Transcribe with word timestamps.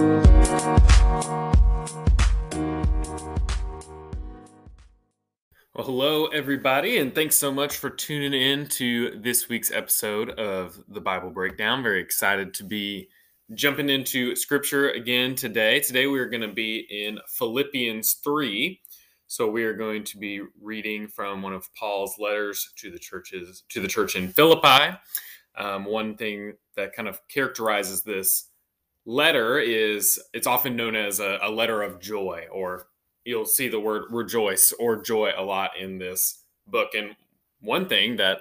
Well, 0.00 0.32
hello, 5.74 6.26
everybody, 6.28 6.96
and 6.96 7.14
thanks 7.14 7.36
so 7.36 7.52
much 7.52 7.76
for 7.76 7.90
tuning 7.90 8.32
in 8.32 8.66
to 8.68 9.20
this 9.20 9.50
week's 9.50 9.70
episode 9.70 10.30
of 10.30 10.82
the 10.88 11.02
Bible 11.02 11.28
Breakdown. 11.28 11.82
Very 11.82 12.00
excited 12.00 12.54
to 12.54 12.64
be 12.64 13.10
jumping 13.52 13.90
into 13.90 14.34
scripture 14.36 14.88
again 14.88 15.34
today. 15.34 15.80
Today, 15.80 16.06
we 16.06 16.18
are 16.18 16.30
going 16.30 16.48
to 16.48 16.54
be 16.54 16.86
in 16.88 17.18
Philippians 17.28 18.20
3. 18.24 18.80
So, 19.26 19.50
we 19.50 19.64
are 19.64 19.74
going 19.74 20.04
to 20.04 20.16
be 20.16 20.40
reading 20.62 21.08
from 21.08 21.42
one 21.42 21.52
of 21.52 21.68
Paul's 21.74 22.14
letters 22.18 22.72
to 22.76 22.90
the 22.90 22.98
churches, 22.98 23.64
to 23.68 23.82
the 23.82 23.88
church 23.88 24.16
in 24.16 24.28
Philippi. 24.28 24.96
Um, 25.58 25.84
one 25.84 26.16
thing 26.16 26.54
that 26.76 26.94
kind 26.94 27.06
of 27.06 27.20
characterizes 27.28 28.02
this 28.02 28.49
letter 29.06 29.58
is 29.58 30.20
it's 30.34 30.46
often 30.46 30.76
known 30.76 30.94
as 30.94 31.20
a, 31.20 31.38
a 31.42 31.50
letter 31.50 31.82
of 31.82 32.00
joy 32.00 32.46
or 32.52 32.86
you'll 33.24 33.46
see 33.46 33.68
the 33.68 33.80
word 33.80 34.04
rejoice 34.10 34.72
or 34.78 35.00
joy 35.00 35.32
a 35.36 35.42
lot 35.42 35.70
in 35.78 35.98
this 35.98 36.44
book. 36.66 36.90
And 36.94 37.14
one 37.60 37.88
thing 37.88 38.16
that 38.16 38.40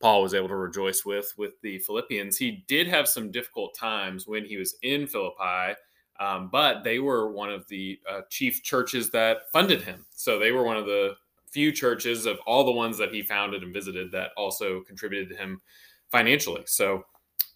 Paul 0.00 0.22
was 0.22 0.34
able 0.34 0.48
to 0.48 0.56
rejoice 0.56 1.04
with 1.04 1.32
with 1.36 1.52
the 1.62 1.78
Philippians, 1.78 2.36
he 2.36 2.64
did 2.68 2.86
have 2.88 3.08
some 3.08 3.30
difficult 3.30 3.74
times 3.74 4.26
when 4.26 4.44
he 4.44 4.56
was 4.56 4.76
in 4.82 5.06
Philippi, 5.06 5.74
um, 6.20 6.48
but 6.50 6.84
they 6.84 6.98
were 6.98 7.32
one 7.32 7.50
of 7.50 7.66
the 7.68 7.98
uh, 8.10 8.20
chief 8.28 8.62
churches 8.62 9.10
that 9.10 9.50
funded 9.52 9.82
him. 9.82 10.04
So 10.10 10.38
they 10.38 10.52
were 10.52 10.64
one 10.64 10.76
of 10.76 10.86
the 10.86 11.14
few 11.50 11.72
churches 11.72 12.26
of 12.26 12.38
all 12.46 12.64
the 12.64 12.72
ones 12.72 12.98
that 12.98 13.14
he 13.14 13.22
founded 13.22 13.62
and 13.62 13.72
visited 13.72 14.10
that 14.12 14.30
also 14.36 14.80
contributed 14.82 15.28
to 15.28 15.36
him 15.36 15.60
financially. 16.10 16.62
So 16.66 17.04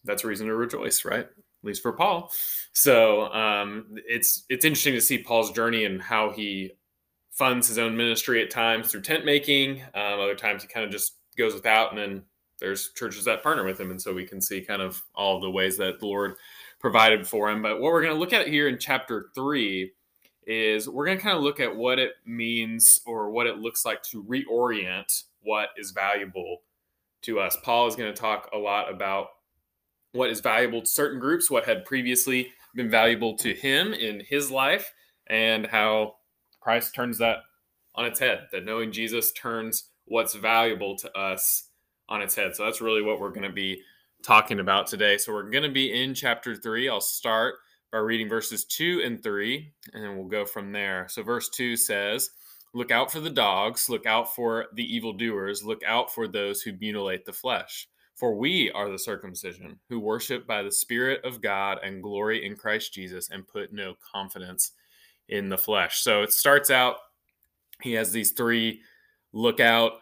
that's 0.05 0.25
a 0.25 0.29
reason 0.29 0.47
to 0.47 0.55
rejoice, 0.55 1.05
right? 1.05 1.27
At 1.63 1.67
least 1.67 1.83
for 1.83 1.93
Paul. 1.93 2.33
So 2.73 3.33
um, 3.33 3.87
it's 4.07 4.45
it's 4.49 4.65
interesting 4.65 4.95
to 4.95 5.01
see 5.01 5.23
Paul's 5.23 5.53
journey 5.53 5.85
and 5.85 6.01
how 6.01 6.31
he 6.31 6.73
funds 7.33 7.69
his 7.69 7.79
own 7.79 7.97
ministry 7.97 8.43
at 8.43 8.51
times 8.51 8.91
through 8.91 9.03
tent 9.03 9.25
making. 9.25 9.83
Um, 9.95 10.21
other 10.21 10.35
times 10.35 10.63
he 10.63 10.69
kind 10.69 10.85
of 10.85 10.91
just 10.91 11.17
goes 11.37 11.55
without, 11.55 11.91
and 11.91 11.99
then 11.99 12.23
there's 12.61 12.91
churches 12.95 13.25
that 13.25 13.43
partner 13.43 13.65
with 13.65 13.81
him, 13.81 13.91
and 13.91 14.01
so 14.01 14.13
we 14.13 14.27
can 14.27 14.41
see 14.41 14.61
kind 14.61 14.83
of 14.83 15.01
all 15.15 15.41
the 15.41 15.51
ways 15.51 15.77
that 15.79 16.01
the 16.01 16.07
Lord 16.07 16.35
provided 16.81 17.27
for 17.27 17.51
him. 17.51 17.63
But 17.63 17.81
what 17.81 17.93
we're 17.93 18.03
going 18.03 18.15
to 18.15 18.19
look 18.19 18.33
at 18.33 18.49
here 18.49 18.69
in 18.69 18.79
chapter 18.79 19.31
three 19.35 19.93
is 20.47 20.89
we're 20.89 21.05
going 21.05 21.19
to 21.19 21.23
kind 21.23 21.37
of 21.37 21.43
look 21.43 21.61
at 21.61 21.75
what 21.75 21.99
it 21.99 22.13
means 22.25 23.01
or 23.07 23.31
what 23.31 23.47
it 23.47 23.59
looks 23.59 23.85
like 23.85 24.03
to 24.03 24.25
reorient 24.25 25.25
what 25.43 25.69
is 25.77 25.91
valuable 25.91 26.63
to 27.23 27.39
us. 27.39 27.57
Paul 27.63 27.87
is 27.87 27.97
going 27.97 28.13
to 28.13 28.19
talk 28.19 28.49
a 28.53 28.59
lot 28.59 28.91
about 28.91 29.29
what 30.19 30.31
is 30.31 30.41
valuable 30.41 30.81
to 30.81 30.87
certain 30.87 31.21
groups, 31.21 31.51
what 31.51 31.65
had 31.65 31.85
previously 31.85 32.53
been 32.75 32.91
valuable 32.91 33.37
to 33.37 33.55
him 33.55 33.93
in 33.93 34.21
his 34.29 34.51
life, 34.51 34.93
and 35.29 35.67
how 35.67 36.17
Christ 36.61 36.95
turns 36.95 37.19
that 37.19 37.39
on 37.95 38.05
its 38.05 38.19
head. 38.19 38.49
That 38.53 38.65
knowing 38.65 38.91
Jesus 38.91 39.33
turns 39.33 39.85
what's 40.07 40.35
valuable 40.35 40.97
to 40.97 41.17
us 41.17 41.69
on 42.09 42.21
its 42.21 42.35
head. 42.35 42.57
So 42.57 42.65
that's 42.65 42.81
really 42.81 43.03
what 43.03 43.21
we're 43.21 43.31
going 43.31 43.43
to 43.43 43.53
be 43.53 43.81
talking 44.25 44.59
about 44.59 44.89
today. 44.89 45.19
So 45.19 45.33
we're 45.33 45.51
going 45.51 45.63
to 45.63 45.71
be 45.71 46.03
in 46.03 46.15
chapter 46.15 46.57
three. 46.57 46.89
I'll 46.89 47.01
start 47.01 47.55
by 47.93 47.99
reading 47.99 48.29
verses 48.29 48.65
two 48.65 49.01
and 49.05 49.23
three, 49.23 49.73
and 49.95 50.03
then 50.03 50.17
we'll 50.17 50.27
go 50.27 50.45
from 50.45 50.73
there. 50.73 51.07
So 51.09 51.23
verse 51.23 51.49
two 51.49 51.77
says, 51.77 52.31
Look 52.75 52.91
out 52.91 53.11
for 53.11 53.21
the 53.21 53.31
dogs, 53.31 53.89
look 53.89 54.05
out 54.05 54.35
for 54.35 54.67
the 54.75 54.85
evildoers, 54.85 55.65
look 55.65 55.83
out 55.87 56.13
for 56.13 56.29
those 56.29 56.61
who 56.61 56.73
mutilate 56.73 57.25
the 57.25 57.33
flesh. 57.33 57.89
For 58.19 58.35
we 58.35 58.69
are 58.73 58.91
the 58.91 58.99
circumcision, 58.99 59.79
who 59.89 60.01
worship 60.01 60.45
by 60.45 60.65
the 60.65 60.73
Spirit 60.73 61.25
of 61.25 61.41
God 61.41 61.79
and 61.85 62.03
glory 62.03 62.45
in 62.45 62.57
Christ 62.57 62.93
Jesus 62.93 63.31
and 63.31 63.47
put 63.47 63.73
no 63.73 63.95
confidence 64.13 64.73
in 65.29 65.49
the 65.49 65.57
flesh. 65.57 66.01
So 66.01 66.23
it 66.23 66.33
starts 66.33 66.69
out, 66.69 66.97
he 67.81 67.93
has 67.93 68.11
these 68.11 68.33
three 68.33 68.81
lookout 69.33 70.01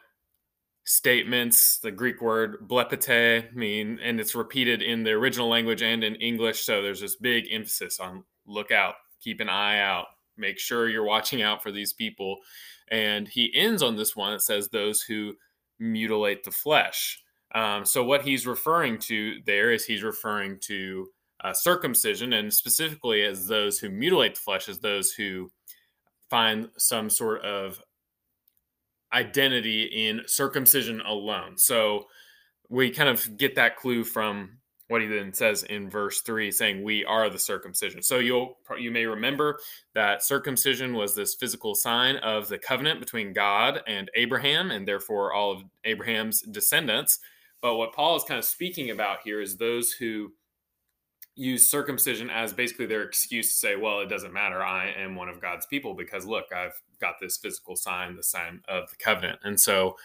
statements. 0.85 1.79
The 1.79 1.91
Greek 1.91 2.23
word 2.23 2.67
blepete 2.67 3.53
mean, 3.55 3.99
and 4.03 4.19
it's 4.19 4.35
repeated 4.35 4.81
in 4.81 5.03
the 5.03 5.11
original 5.11 5.51
language 5.51 5.83
and 5.83 6.03
in 6.03 6.15
English. 6.15 6.65
So 6.65 6.81
there's 6.81 7.03
this 7.03 7.17
big 7.17 7.49
emphasis 7.51 8.01
on 8.01 8.25
look 8.47 8.71
out, 8.71 8.95
keep 9.21 9.41
an 9.41 9.51
eye 9.51 9.81
out, 9.81 10.07
make 10.39 10.59
sure 10.59 10.89
you're 10.89 11.05
watching 11.05 11.43
out 11.43 11.63
for 11.63 11.71
these 11.71 11.93
people. 11.93 12.39
And 12.91 13.29
he 13.29 13.53
ends 13.55 13.83
on 13.83 13.95
this 13.95 14.17
one 14.17 14.33
that 14.33 14.41
says, 14.41 14.71
those 14.71 15.03
who 15.03 15.35
mutilate 15.79 16.45
the 16.45 16.51
flesh. 16.51 17.23
Um, 17.57 17.87
so 17.87 18.05
what 18.05 18.21
he's 18.21 18.47
referring 18.47 18.99
to 18.99 19.41
there 19.47 19.73
is 19.73 19.87
he's 19.87 20.03
referring 20.03 20.59
to 20.65 21.09
uh, 21.43 21.55
circumcision, 21.55 22.35
and 22.35 22.53
specifically 22.53 23.23
as 23.23 23.47
those 23.47 23.79
who 23.79 23.89
mutilate 23.89 24.35
the 24.35 24.41
flesh, 24.41 24.69
as 24.69 24.79
those 24.79 25.13
who 25.13 25.51
find 26.29 26.69
some 26.77 27.09
sort 27.09 27.43
of 27.43 27.81
identity 29.13 29.85
in 29.85 30.21
circumcision 30.27 31.01
alone. 31.01 31.57
So 31.57 32.05
we 32.69 32.91
kind 32.91 33.09
of 33.09 33.39
get 33.39 33.55
that 33.55 33.77
clue 33.77 34.05
from 34.05 34.59
what 34.89 35.01
he 35.01 35.09
then 35.09 35.33
says 35.33 35.63
in 35.65 35.89
verse 35.89 36.21
3 36.21 36.51
saying 36.51 36.85
we 36.85 37.05
are 37.07 37.29
the 37.29 37.39
circumcision 37.39 38.01
so 38.03 38.19
you'll 38.19 38.57
you 38.79 38.93
may 38.93 39.05
remember 39.05 39.59
that 39.95 40.23
circumcision 40.23 40.95
was 40.95 41.13
this 41.13 41.35
physical 41.35 41.75
sign 41.75 42.17
of 42.19 42.47
the 42.47 42.59
covenant 42.59 43.01
between 43.01 43.33
god 43.33 43.81
and 43.89 44.09
abraham 44.15 44.71
and 44.71 44.87
therefore 44.87 45.33
all 45.33 45.51
of 45.51 45.63
abraham's 45.85 46.41
descendants 46.43 47.19
but 47.63 47.77
what 47.77 47.93
Paul 47.93 48.17
is 48.17 48.25
kind 48.25 48.39
of 48.39 48.45
speaking 48.45 48.91
about 48.91 49.19
here 49.25 49.41
is 49.41 49.57
those 49.57 49.93
who 49.93 50.33
use 51.37 51.69
circumcision 51.69 52.31
as 52.31 52.53
basically 52.53 52.87
their 52.87 53.03
excuse 53.03 53.49
to 53.51 53.55
say, 53.55 53.77
well, 53.77 54.01
it 54.01 54.09
doesn't 54.09 54.33
matter. 54.33 54.63
I 54.63 54.91
am 54.93 55.15
one 55.15 55.29
of 55.29 55.41
God's 55.41 55.67
people 55.67 55.95
because 55.95 56.25
look, 56.25 56.47
I've 56.53 56.81
got 57.01 57.17
this 57.21 57.37
physical 57.37 57.77
sign, 57.77 58.17
the 58.17 58.23
sign 58.23 58.63
of 58.69 58.89
the 58.89 58.97
covenant. 58.97 59.41
And 59.45 59.61
so 59.61 59.97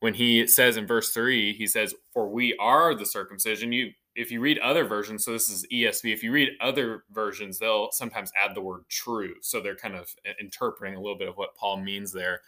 when 0.00 0.14
he 0.14 0.46
says 0.46 0.76
in 0.76 0.86
verse 0.86 1.10
three, 1.12 1.52
he 1.54 1.66
says, 1.66 1.94
for 2.12 2.28
we 2.28 2.56
are 2.58 2.94
the 2.94 3.06
circumcision, 3.06 3.72
you 3.72 3.92
if 4.16 4.32
you 4.32 4.40
read 4.40 4.58
other 4.58 4.84
versions, 4.84 5.24
so 5.24 5.32
this 5.32 5.48
is 5.48 5.64
ESV, 5.72 6.12
if 6.12 6.24
you 6.24 6.32
read 6.32 6.50
other 6.60 7.04
versions, 7.12 7.58
they'll 7.58 7.92
sometimes 7.92 8.32
add 8.36 8.56
the 8.56 8.60
word 8.60 8.82
true. 8.88 9.34
So 9.40 9.60
they're 9.60 9.76
kind 9.76 9.94
of 9.94 10.12
interpreting 10.40 10.96
a 10.96 11.00
little 11.00 11.16
bit 11.16 11.28
of 11.28 11.36
what 11.36 11.54
Paul 11.54 11.78
means 11.78 12.12
there. 12.12 12.40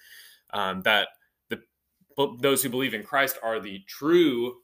Um, 0.50 0.82
that 0.82 1.08
those 2.40 2.62
who 2.62 2.68
believe 2.68 2.94
in 2.94 3.02
Christ 3.02 3.38
are 3.42 3.60
the 3.60 3.80
true 3.88 4.56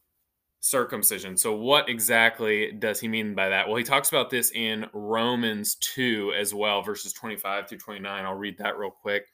circumcision. 0.61 1.37
So, 1.37 1.55
what 1.55 1.89
exactly 1.89 2.73
does 2.73 3.01
he 3.01 3.09
mean 3.09 3.35
by 3.35 3.49
that? 3.49 3.67
Well, 3.67 3.77
he 3.77 3.85
talks 3.85 4.09
about 4.09 4.31
this 4.31 4.51
in 4.53 4.87
Romans 4.93 5.77
2 5.77 6.35
as 6.39 6.55
well, 6.55 6.83
verses 6.83 7.13
25 7.13 7.69
through 7.69 7.79
29. 7.79 8.25
I'll 8.25 8.35
read 8.35 8.59
that 8.59 8.79
real 8.79 8.91
quick. 8.91 9.27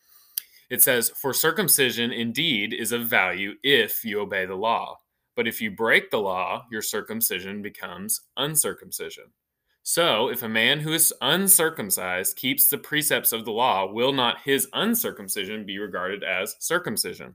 It 0.71 0.83
says, 0.83 1.11
For 1.21 1.33
circumcision 1.33 2.13
indeed 2.13 2.73
is 2.73 2.93
of 2.93 3.07
value 3.07 3.55
if 3.63 4.05
you 4.05 4.21
obey 4.21 4.47
the 4.47 4.55
law. 4.55 4.99
But 5.37 5.49
if 5.49 5.61
you 5.61 5.71
break 5.71 6.11
the 6.11 6.21
law, 6.21 6.67
your 6.71 6.83
circumcision 6.83 7.61
becomes 7.61 8.21
uncircumcision. 8.37 9.25
So, 9.83 10.29
if 10.29 10.43
a 10.43 10.49
man 10.49 10.81
who 10.81 10.93
is 10.93 11.13
uncircumcised 11.21 12.37
keeps 12.37 12.69
the 12.69 12.79
precepts 12.79 13.33
of 13.33 13.45
the 13.45 13.53
law, 13.53 13.93
will 13.93 14.13
not 14.13 14.41
his 14.43 14.67
uncircumcision 14.73 15.67
be 15.67 15.79
regarded 15.79 16.25
as 16.25 16.57
circumcision? 16.59 17.35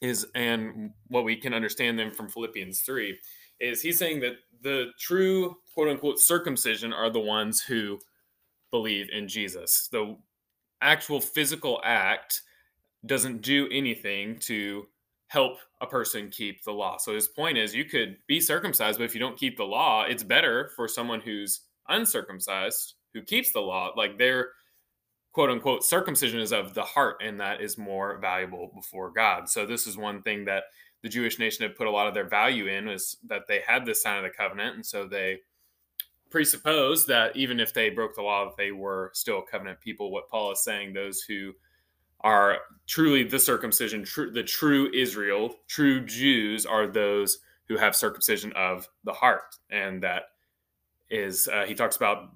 is 0.00 0.26
and 0.34 0.90
what 1.08 1.24
we 1.24 1.36
can 1.36 1.54
understand 1.54 1.98
them 1.98 2.10
from 2.10 2.28
Philippians 2.28 2.80
3 2.80 3.18
is 3.60 3.80
he's 3.80 3.98
saying 3.98 4.20
that 4.20 4.36
the 4.62 4.88
true 4.98 5.56
quote 5.74 5.88
unquote 5.88 6.18
circumcision 6.18 6.92
are 6.92 7.10
the 7.10 7.20
ones 7.20 7.60
who 7.60 7.98
believe 8.70 9.08
in 9.10 9.28
Jesus. 9.28 9.88
The 9.90 10.16
actual 10.82 11.20
physical 11.20 11.80
act 11.84 12.42
doesn't 13.06 13.42
do 13.42 13.68
anything 13.70 14.38
to 14.40 14.86
help 15.28 15.58
a 15.80 15.86
person 15.86 16.30
keep 16.30 16.62
the 16.64 16.72
law. 16.72 16.96
So 16.98 17.14
his 17.14 17.28
point 17.28 17.58
is 17.58 17.74
you 17.74 17.84
could 17.84 18.16
be 18.26 18.40
circumcised, 18.40 18.98
but 18.98 19.04
if 19.04 19.14
you 19.14 19.20
don't 19.20 19.38
keep 19.38 19.56
the 19.56 19.64
law, 19.64 20.04
it's 20.04 20.22
better 20.22 20.70
for 20.76 20.88
someone 20.88 21.20
who's 21.20 21.62
uncircumcised 21.88 22.94
who 23.12 23.22
keeps 23.22 23.52
the 23.52 23.60
law. 23.60 23.92
Like 23.96 24.18
they're 24.18 24.50
quote 25.36 25.50
unquote 25.50 25.84
circumcision 25.84 26.40
is 26.40 26.50
of 26.50 26.72
the 26.72 26.82
heart 26.82 27.18
and 27.22 27.38
that 27.38 27.60
is 27.60 27.76
more 27.76 28.16
valuable 28.16 28.72
before 28.74 29.10
God. 29.10 29.50
So 29.50 29.66
this 29.66 29.86
is 29.86 29.98
one 29.98 30.22
thing 30.22 30.46
that 30.46 30.64
the 31.02 31.10
Jewish 31.10 31.38
nation 31.38 31.62
had 31.62 31.76
put 31.76 31.86
a 31.86 31.90
lot 31.90 32.06
of 32.06 32.14
their 32.14 32.26
value 32.26 32.68
in 32.68 32.88
is 32.88 33.18
that 33.26 33.42
they 33.46 33.60
had 33.60 33.84
this 33.84 34.02
sign 34.02 34.16
of 34.16 34.22
the 34.24 34.30
covenant 34.30 34.76
and 34.76 34.86
so 34.86 35.06
they 35.06 35.40
presuppose 36.30 37.04
that 37.04 37.36
even 37.36 37.60
if 37.60 37.74
they 37.74 37.90
broke 37.90 38.14
the 38.14 38.22
law, 38.22 38.46
that 38.46 38.56
they 38.56 38.72
were 38.72 39.10
still 39.12 39.42
covenant 39.42 39.78
people. 39.78 40.10
What 40.10 40.30
Paul 40.30 40.52
is 40.52 40.64
saying, 40.64 40.94
those 40.94 41.20
who 41.20 41.52
are 42.22 42.60
truly 42.86 43.22
the 43.22 43.38
circumcision, 43.38 44.04
tr- 44.04 44.30
the 44.32 44.42
true 44.42 44.90
Israel, 44.94 45.56
true 45.68 46.00
Jews 46.00 46.64
are 46.64 46.86
those 46.86 47.40
who 47.68 47.76
have 47.76 47.94
circumcision 47.94 48.54
of 48.54 48.88
the 49.04 49.12
heart. 49.12 49.54
And 49.68 50.02
that 50.02 50.30
is, 51.10 51.46
uh, 51.46 51.64
he 51.66 51.74
talks 51.74 51.96
about 51.96 52.30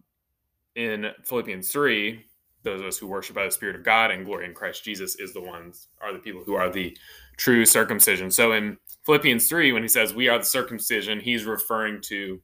in 0.74 1.12
Philippians 1.24 1.72
3, 1.72 2.26
those 2.62 2.80
of 2.80 2.86
us 2.86 2.98
who 2.98 3.06
worship 3.06 3.36
by 3.36 3.44
the 3.44 3.50
Spirit 3.50 3.76
of 3.76 3.84
God 3.84 4.10
and 4.10 4.24
glory 4.24 4.44
in 4.44 4.54
Christ 4.54 4.84
Jesus 4.84 5.16
is 5.16 5.32
the 5.32 5.40
ones, 5.40 5.88
are 6.00 6.12
the 6.12 6.18
people 6.18 6.42
who 6.44 6.54
are 6.54 6.70
the 6.70 6.96
true 7.36 7.64
circumcision. 7.64 8.30
So 8.30 8.52
in 8.52 8.76
Philippians 9.06 9.48
3, 9.48 9.72
when 9.72 9.82
he 9.82 9.88
says 9.88 10.14
we 10.14 10.28
are 10.28 10.38
the 10.38 10.44
circumcision, 10.44 11.20
he's 11.20 11.44
referring 11.44 12.00
to 12.02 12.40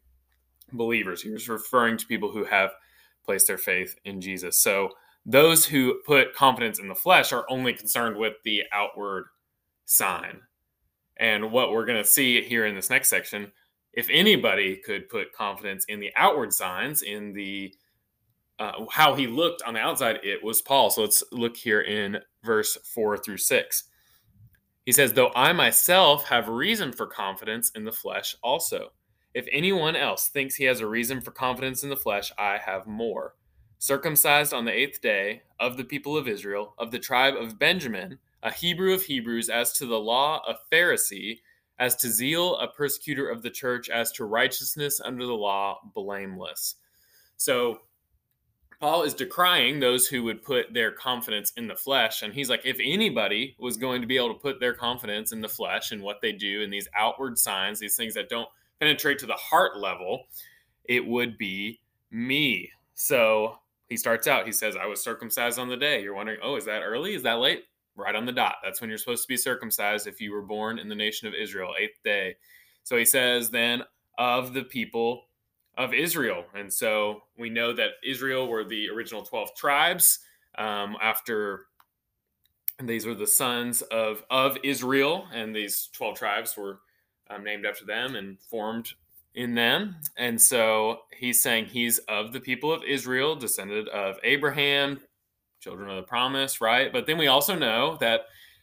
believers. 0.72 1.22
He's 1.22 1.48
referring 1.48 1.96
to 1.98 2.06
people 2.06 2.30
who 2.30 2.44
have 2.44 2.70
placed 3.24 3.46
their 3.46 3.58
faith 3.58 3.96
in 4.04 4.20
Jesus. 4.20 4.58
So 4.58 4.90
those 5.26 5.66
who 5.66 6.00
put 6.06 6.34
confidence 6.34 6.78
in 6.78 6.88
the 6.88 6.94
flesh 6.94 7.32
are 7.32 7.44
only 7.50 7.72
concerned 7.72 8.16
with 8.16 8.34
the 8.44 8.62
outward 8.72 9.26
sign. 9.84 10.40
And 11.18 11.50
what 11.50 11.72
we're 11.72 11.86
going 11.86 12.02
to 12.02 12.08
see 12.08 12.42
here 12.42 12.66
in 12.66 12.74
this 12.74 12.90
next 12.90 13.08
section, 13.08 13.50
if 13.92 14.08
anybody 14.10 14.76
could 14.76 15.08
put 15.08 15.32
confidence 15.32 15.84
in 15.86 16.00
the 16.00 16.12
outward 16.16 16.52
signs, 16.52 17.02
in 17.02 17.32
the 17.32 17.74
uh, 18.58 18.84
how 18.90 19.14
he 19.14 19.26
looked 19.26 19.62
on 19.62 19.74
the 19.74 19.80
outside, 19.80 20.20
it 20.22 20.42
was 20.42 20.62
Paul. 20.62 20.90
So 20.90 21.02
let's 21.02 21.22
look 21.32 21.56
here 21.56 21.82
in 21.82 22.18
verse 22.44 22.76
four 22.94 23.16
through 23.18 23.38
six. 23.38 23.84
He 24.84 24.92
says, 24.92 25.12
Though 25.12 25.32
I 25.34 25.52
myself 25.52 26.24
have 26.28 26.48
reason 26.48 26.92
for 26.92 27.06
confidence 27.06 27.70
in 27.70 27.84
the 27.84 27.92
flesh 27.92 28.36
also. 28.42 28.92
If 29.34 29.46
anyone 29.52 29.96
else 29.96 30.28
thinks 30.28 30.54
he 30.54 30.64
has 30.64 30.80
a 30.80 30.86
reason 30.86 31.20
for 31.20 31.30
confidence 31.30 31.82
in 31.82 31.90
the 31.90 31.96
flesh, 31.96 32.32
I 32.38 32.56
have 32.56 32.86
more. 32.86 33.34
Circumcised 33.78 34.54
on 34.54 34.64
the 34.64 34.72
eighth 34.72 35.02
day, 35.02 35.42
of 35.60 35.76
the 35.76 35.84
people 35.84 36.16
of 36.16 36.26
Israel, 36.28 36.74
of 36.78 36.90
the 36.90 36.98
tribe 36.98 37.34
of 37.34 37.58
Benjamin, 37.58 38.18
a 38.42 38.50
Hebrew 38.50 38.94
of 38.94 39.02
Hebrews, 39.02 39.50
as 39.50 39.72
to 39.74 39.86
the 39.86 39.98
law, 39.98 40.40
a 40.48 40.54
Pharisee, 40.74 41.40
as 41.78 41.96
to 41.96 42.08
zeal, 42.08 42.56
a 42.56 42.68
persecutor 42.68 43.28
of 43.28 43.42
the 43.42 43.50
church, 43.50 43.90
as 43.90 44.12
to 44.12 44.24
righteousness 44.24 45.00
under 45.04 45.26
the 45.26 45.34
law, 45.34 45.80
blameless. 45.94 46.76
So 47.36 47.80
Paul 48.80 49.02
is 49.02 49.14
decrying 49.14 49.80
those 49.80 50.06
who 50.06 50.22
would 50.24 50.42
put 50.42 50.74
their 50.74 50.92
confidence 50.92 51.52
in 51.56 51.66
the 51.66 51.76
flesh. 51.76 52.22
And 52.22 52.34
he's 52.34 52.50
like, 52.50 52.66
if 52.66 52.78
anybody 52.82 53.56
was 53.58 53.76
going 53.76 54.02
to 54.02 54.06
be 54.06 54.16
able 54.16 54.34
to 54.34 54.40
put 54.40 54.60
their 54.60 54.74
confidence 54.74 55.32
in 55.32 55.40
the 55.40 55.48
flesh 55.48 55.92
and 55.92 56.02
what 56.02 56.20
they 56.20 56.32
do 56.32 56.62
and 56.62 56.72
these 56.72 56.88
outward 56.94 57.38
signs, 57.38 57.80
these 57.80 57.96
things 57.96 58.14
that 58.14 58.28
don't 58.28 58.48
penetrate 58.78 59.18
to 59.20 59.26
the 59.26 59.34
heart 59.34 59.78
level, 59.78 60.26
it 60.84 61.06
would 61.06 61.38
be 61.38 61.80
me. 62.10 62.70
So 62.94 63.58
he 63.88 63.96
starts 63.96 64.26
out, 64.26 64.46
he 64.46 64.52
says, 64.52 64.76
I 64.76 64.86
was 64.86 65.02
circumcised 65.02 65.58
on 65.58 65.68
the 65.68 65.76
day. 65.76 66.02
You're 66.02 66.14
wondering, 66.14 66.40
oh, 66.42 66.56
is 66.56 66.66
that 66.66 66.82
early? 66.82 67.14
Is 67.14 67.22
that 67.22 67.38
late? 67.38 67.64
Right 67.94 68.14
on 68.14 68.26
the 68.26 68.32
dot. 68.32 68.56
That's 68.62 68.80
when 68.82 68.90
you're 68.90 68.98
supposed 68.98 69.22
to 69.22 69.28
be 69.28 69.38
circumcised 69.38 70.06
if 70.06 70.20
you 70.20 70.32
were 70.32 70.42
born 70.42 70.78
in 70.78 70.88
the 70.88 70.94
nation 70.94 71.28
of 71.28 71.34
Israel, 71.34 71.72
eighth 71.80 72.02
day. 72.04 72.36
So 72.84 72.96
he 72.96 73.06
says, 73.06 73.48
then 73.48 73.82
of 74.18 74.52
the 74.52 74.64
people 74.64 75.24
of 75.76 75.92
Israel. 75.92 76.44
And 76.54 76.72
so 76.72 77.22
we 77.38 77.50
know 77.50 77.72
that 77.74 77.92
Israel 78.04 78.48
were 78.48 78.64
the 78.64 78.88
original 78.88 79.22
12 79.22 79.54
tribes. 79.54 80.20
Um, 80.56 80.96
after 81.02 81.66
these 82.82 83.06
were 83.06 83.14
the 83.14 83.26
sons 83.26 83.82
of, 83.82 84.22
of 84.30 84.58
Israel, 84.62 85.26
and 85.32 85.54
these 85.54 85.88
12 85.92 86.18
tribes 86.18 86.56
were 86.56 86.80
um, 87.30 87.44
named 87.44 87.66
after 87.66 87.84
them 87.84 88.16
and 88.16 88.38
formed 88.40 88.90
in 89.34 89.54
them. 89.54 89.96
And 90.16 90.40
so 90.40 91.00
he's 91.16 91.42
saying 91.42 91.66
he's 91.66 91.98
of 92.08 92.32
the 92.32 92.40
people 92.40 92.72
of 92.72 92.82
Israel, 92.84 93.36
descended 93.36 93.88
of 93.88 94.16
Abraham, 94.24 95.00
children 95.60 95.90
of 95.90 95.96
the 95.96 96.02
promise, 96.02 96.60
right? 96.60 96.92
But 96.92 97.06
then 97.06 97.18
we 97.18 97.26
also 97.26 97.54
know 97.54 97.96
that 98.00 98.22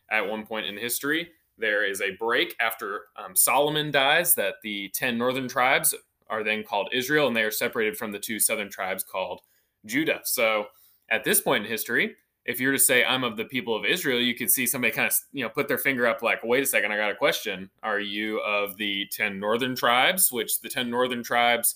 at 0.09 0.27
one 0.27 0.45
point 0.45 0.65
in 0.65 0.77
history, 0.77 1.29
there 1.57 1.85
is 1.85 2.01
a 2.01 2.15
break 2.19 2.55
after 2.59 3.03
um, 3.15 3.35
Solomon 3.35 3.91
dies, 3.91 4.33
that 4.35 4.55
the 4.63 4.89
10 4.95 5.17
northern 5.17 5.47
tribes 5.47 5.93
are 6.33 6.43
then 6.43 6.63
called 6.63 6.89
Israel, 6.91 7.27
and 7.27 7.35
they 7.35 7.43
are 7.43 7.51
separated 7.51 7.95
from 7.95 8.11
the 8.11 8.19
two 8.19 8.39
southern 8.39 8.69
tribes 8.69 9.03
called 9.03 9.41
Judah. 9.85 10.21
So 10.23 10.65
at 11.11 11.23
this 11.23 11.39
point 11.39 11.63
in 11.63 11.69
history, 11.69 12.15
if 12.45 12.59
you're 12.59 12.71
to 12.71 12.79
say 12.79 13.05
I'm 13.05 13.23
of 13.23 13.37
the 13.37 13.45
people 13.45 13.75
of 13.75 13.85
Israel, 13.85 14.19
you 14.19 14.33
could 14.33 14.49
see 14.49 14.65
somebody 14.65 14.91
kind 14.91 15.07
of 15.07 15.15
you 15.31 15.43
know 15.43 15.49
put 15.49 15.67
their 15.67 15.77
finger 15.77 16.07
up 16.07 16.23
like, 16.23 16.43
wait 16.43 16.63
a 16.63 16.65
second, 16.65 16.91
I 16.91 16.97
got 16.97 17.11
a 17.11 17.15
question. 17.15 17.69
Are 17.83 17.99
you 17.99 18.39
of 18.39 18.75
the 18.77 19.07
ten 19.11 19.39
northern 19.39 19.75
tribes? 19.75 20.31
Which 20.31 20.59
the 20.59 20.69
ten 20.69 20.89
northern 20.89 21.23
tribes, 21.23 21.75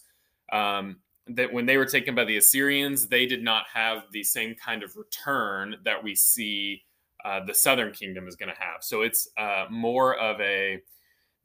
um, 0.52 0.98
that 1.28 1.54
when 1.54 1.68
they 1.68 1.78
were 1.78 1.86
taken 1.86 2.16
by 2.16 2.26
the 2.26 2.38
Assyrians, 2.38 3.08
they 3.08 3.28
did 3.28 3.44
not 3.44 3.66
have 3.72 4.06
the 4.12 4.24
same 4.24 4.56
kind 4.56 4.82
of 4.82 4.98
return 4.98 5.76
that 5.86 6.04
we 6.04 6.16
see 6.16 6.82
uh, 7.24 7.46
the 7.46 7.54
southern 7.54 7.92
kingdom 7.92 8.28
is 8.28 8.36
going 8.36 8.54
to 8.54 8.62
have. 8.62 8.82
So 8.82 9.04
it's 9.04 9.30
uh, 9.38 9.66
more 9.70 10.18
of 10.18 10.42
a 10.42 10.82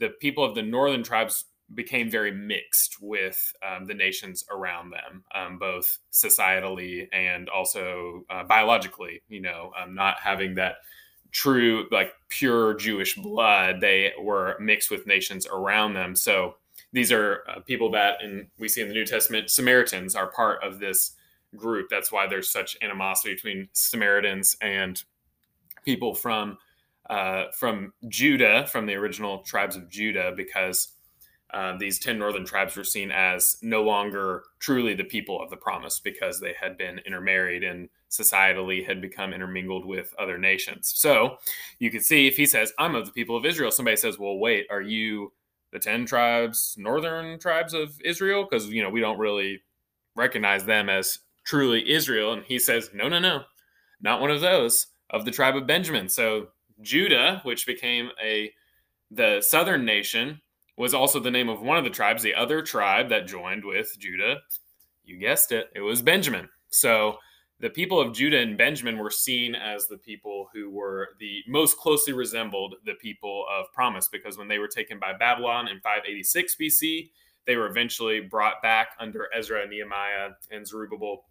the 0.00 0.08
people 0.20 0.44
of 0.44 0.54
the 0.54 0.62
northern 0.62 1.02
tribes 1.02 1.44
became 1.74 2.10
very 2.10 2.32
mixed 2.32 3.00
with 3.00 3.52
um, 3.66 3.86
the 3.86 3.94
nations 3.94 4.44
around 4.50 4.90
them, 4.90 5.24
um, 5.34 5.58
both 5.58 5.98
societally 6.12 7.08
and 7.12 7.48
also 7.48 8.24
uh, 8.30 8.44
biologically. 8.44 9.22
You 9.28 9.40
know, 9.40 9.72
um, 9.80 9.94
not 9.94 10.19
having 10.20 10.54
that 10.56 10.76
true, 11.32 11.86
like 11.90 12.12
pure 12.28 12.74
Jewish 12.74 13.16
blood, 13.16 13.80
they 13.80 14.12
were 14.20 14.56
mixed 14.60 14.90
with 14.90 15.06
nations 15.06 15.46
around 15.46 15.94
them. 15.94 16.14
So 16.14 16.56
these 16.92 17.10
are 17.10 17.42
uh, 17.48 17.60
people 17.60 17.90
that, 17.92 18.22
and 18.22 18.46
we 18.58 18.69
see 18.69 18.82
in 18.82 18.88
the 18.88 18.94
New 18.94 19.06
Testament, 19.06 19.50
Samaritans 19.50 20.14
are 20.14 20.30
part 20.30 20.62
of 20.62 20.78
this 20.78 21.12
group. 21.56 21.88
That's 21.90 22.12
why 22.12 22.26
there's 22.26 22.50
such 22.50 22.76
animosity 22.82 23.34
between 23.34 23.69
Samaritans 23.72 24.56
and 24.60 25.02
people 25.84 26.14
from 26.14 26.58
uh, 27.10 27.50
from 27.58 27.92
Judah, 28.08 28.66
from 28.69 28.86
the 28.86 28.94
original 28.94 29.38
tribes 29.40 29.74
of 29.74 29.90
Judah, 29.90 30.32
because 30.36 30.92
uh, 31.52 31.76
these 31.76 31.99
10 31.99 32.19
northern 32.19 32.46
tribes 32.46 32.76
were 32.76 32.84
seen 32.84 33.10
as 33.10 33.58
no 33.60 33.82
longer 33.82 34.44
truly 34.58 34.94
the 34.94 35.04
people 35.04 35.40
of 35.43 35.50
the 35.50 35.56
promise 35.56 36.00
because 36.00 36.40
they 36.40 36.54
had 36.58 36.78
been 36.78 36.99
intermarried 37.00 37.62
and 37.62 37.88
societally 38.10 38.87
had 38.87 39.00
become 39.00 39.32
intermingled 39.32 39.84
with 39.84 40.14
other 40.19 40.38
nations. 40.38 40.93
So 40.94 41.37
you 41.78 41.90
could 41.90 42.02
see 42.02 42.26
if 42.26 42.37
he 42.37 42.46
says, 42.46 42.72
I'm 42.78 42.94
of 42.94 43.06
the 43.06 43.12
people 43.12 43.37
of 43.37 43.44
Israel, 43.44 43.70
somebody 43.70 43.96
says, 43.96 44.19
Well, 44.19 44.38
wait, 44.38 44.66
are 44.70 44.82
you 44.82 45.32
the 45.72 45.78
10 45.78 46.06
tribes, 46.06 46.75
northern 46.78 47.38
tribes 47.38 47.75
of 47.75 48.00
Israel? 48.05 48.46
Because, 48.48 48.69
you 48.69 48.82
know, 48.82 48.90
we 48.90 49.00
don't 49.00 49.19
really 49.19 49.62
recognize 50.14 50.64
them 50.64 50.88
as 50.88 51.19
truly 51.44 51.91
Israel. 51.91 52.32
And 52.32 52.44
he 52.44 52.58
says, 52.58 52.91
No, 52.94 53.08
no, 53.08 53.19
no, 53.19 53.43
not 54.00 54.20
one 54.20 54.31
of 54.31 54.41
those 54.41 54.86
of 55.10 55.24
the 55.26 55.31
tribe 55.31 55.56
of 55.56 55.67
Benjamin. 55.67 56.08
So 56.08 56.48
Judah, 56.81 57.41
which 57.44 57.67
became 57.67 58.10
a 58.22 58.53
the 59.10 59.43
southern 59.43 59.84
nation, 59.84 60.41
was 60.76 60.94
also 60.94 61.20
the 61.20 61.31
name 61.31 61.48
of 61.48 61.62
one 61.62 61.79
of 61.79 61.84
the 61.84 61.91
tribes, 61.91 62.22
the 62.22 62.34
other 62.34 62.62
tribe 62.62 63.08
that 63.10 63.26
joined 63.26 63.64
with 63.64 63.94
Judah. 63.98 64.38
You 65.05 65.19
guessed 65.19 65.52
it, 65.52 65.69
it 65.74 65.81
was 65.81 66.02
Benjamin. 66.02 66.48
So 66.70 67.17
the 67.60 67.70
people 67.70 68.00
of 68.00 68.12
Judah 68.12 68.38
and 68.38 68.58
Benjamin 68.58 68.98
were 68.98 69.10
seen 69.10 69.55
as 69.55 69.86
the 69.86 69.98
people 69.98 70.48
who 70.52 70.70
were 70.70 71.10
the 71.20 71.43
most 71.46 71.76
closely 71.76 72.12
resembled 72.12 72.74
the 72.84 72.94
people 72.94 73.44
of 73.52 73.72
promise 73.72 74.08
because 74.10 74.36
when 74.36 74.48
they 74.48 74.58
were 74.58 74.69
taken 74.69 74.98
by 74.98 75.12
Babylon 75.12 75.69
in 75.69 75.79
586 75.81 76.56
BC, 76.60 77.10
they 77.46 77.56
were 77.56 77.69
eventually 77.69 78.20
brought 78.20 78.62
back 78.62 78.88
under 78.98 79.29
Ezra, 79.36 79.62
and 79.62 79.70
Nehemiah, 79.70 80.31
and 80.50 80.67
Zerubbabel. 80.67 81.24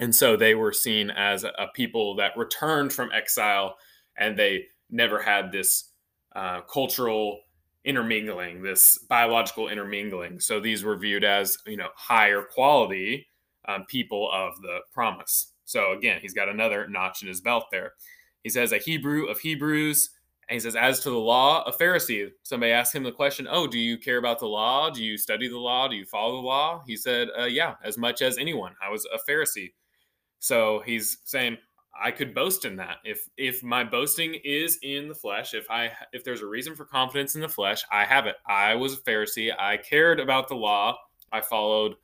And 0.00 0.14
so 0.14 0.36
they 0.36 0.54
were 0.54 0.72
seen 0.72 1.10
as 1.10 1.44
a 1.44 1.68
people 1.74 2.16
that 2.16 2.36
returned 2.36 2.92
from 2.92 3.10
exile 3.12 3.76
and 4.16 4.38
they 4.38 4.66
never 4.90 5.20
had 5.20 5.50
this 5.50 5.92
uh, 6.34 6.60
cultural 6.62 7.40
intermingling, 7.88 8.62
this 8.62 8.98
biological 9.08 9.68
intermingling. 9.68 10.38
So 10.38 10.60
these 10.60 10.84
were 10.84 10.96
viewed 10.98 11.24
as, 11.24 11.56
you 11.66 11.78
know, 11.78 11.88
higher 11.96 12.42
quality 12.42 13.26
um, 13.66 13.86
people 13.88 14.30
of 14.30 14.60
the 14.60 14.80
promise. 14.92 15.54
So 15.64 15.92
again, 15.92 16.18
he's 16.20 16.34
got 16.34 16.50
another 16.50 16.86
notch 16.86 17.22
in 17.22 17.28
his 17.28 17.40
belt 17.40 17.64
there. 17.72 17.94
He 18.44 18.50
says, 18.50 18.72
a 18.72 18.78
Hebrew 18.78 19.26
of 19.26 19.40
Hebrews. 19.40 20.10
And 20.48 20.54
he 20.54 20.60
says, 20.60 20.76
as 20.76 21.00
to 21.00 21.10
the 21.10 21.18
law, 21.18 21.62
a 21.64 21.72
Pharisee. 21.72 22.28
Somebody 22.42 22.72
asked 22.72 22.94
him 22.94 23.02
the 23.02 23.12
question, 23.12 23.48
Oh, 23.50 23.66
do 23.66 23.78
you 23.78 23.98
care 23.98 24.18
about 24.18 24.38
the 24.38 24.46
law? 24.46 24.90
Do 24.90 25.02
you 25.02 25.18
study 25.18 25.48
the 25.48 25.58
law? 25.58 25.88
Do 25.88 25.96
you 25.96 26.06
follow 26.06 26.36
the 26.36 26.46
law? 26.46 26.82
He 26.86 26.96
said, 26.96 27.28
uh, 27.38 27.44
Yeah, 27.44 27.74
as 27.82 27.98
much 27.98 28.22
as 28.22 28.38
anyone. 28.38 28.74
I 28.82 28.90
was 28.90 29.06
a 29.06 29.30
Pharisee. 29.30 29.72
So 30.40 30.82
he's 30.86 31.18
saying, 31.24 31.58
I 32.02 32.10
could 32.10 32.34
boast 32.34 32.64
in 32.64 32.76
that. 32.76 32.98
If 33.04 33.28
if 33.36 33.62
my 33.62 33.84
boasting 33.84 34.34
is 34.44 34.78
in 34.82 35.08
the 35.08 35.14
flesh, 35.14 35.54
if 35.54 35.70
I 35.70 35.90
if 36.12 36.24
there's 36.24 36.42
a 36.42 36.46
reason 36.46 36.74
for 36.74 36.84
confidence 36.84 37.34
in 37.34 37.40
the 37.40 37.48
flesh, 37.48 37.82
I 37.90 38.04
have 38.04 38.26
it. 38.26 38.36
I 38.46 38.74
was 38.74 38.94
a 38.94 38.98
Pharisee. 38.98 39.52
I 39.58 39.76
cared 39.76 40.20
about 40.20 40.48
the 40.48 40.54
law. 40.54 40.98
I 41.32 41.40
followed 41.40 41.94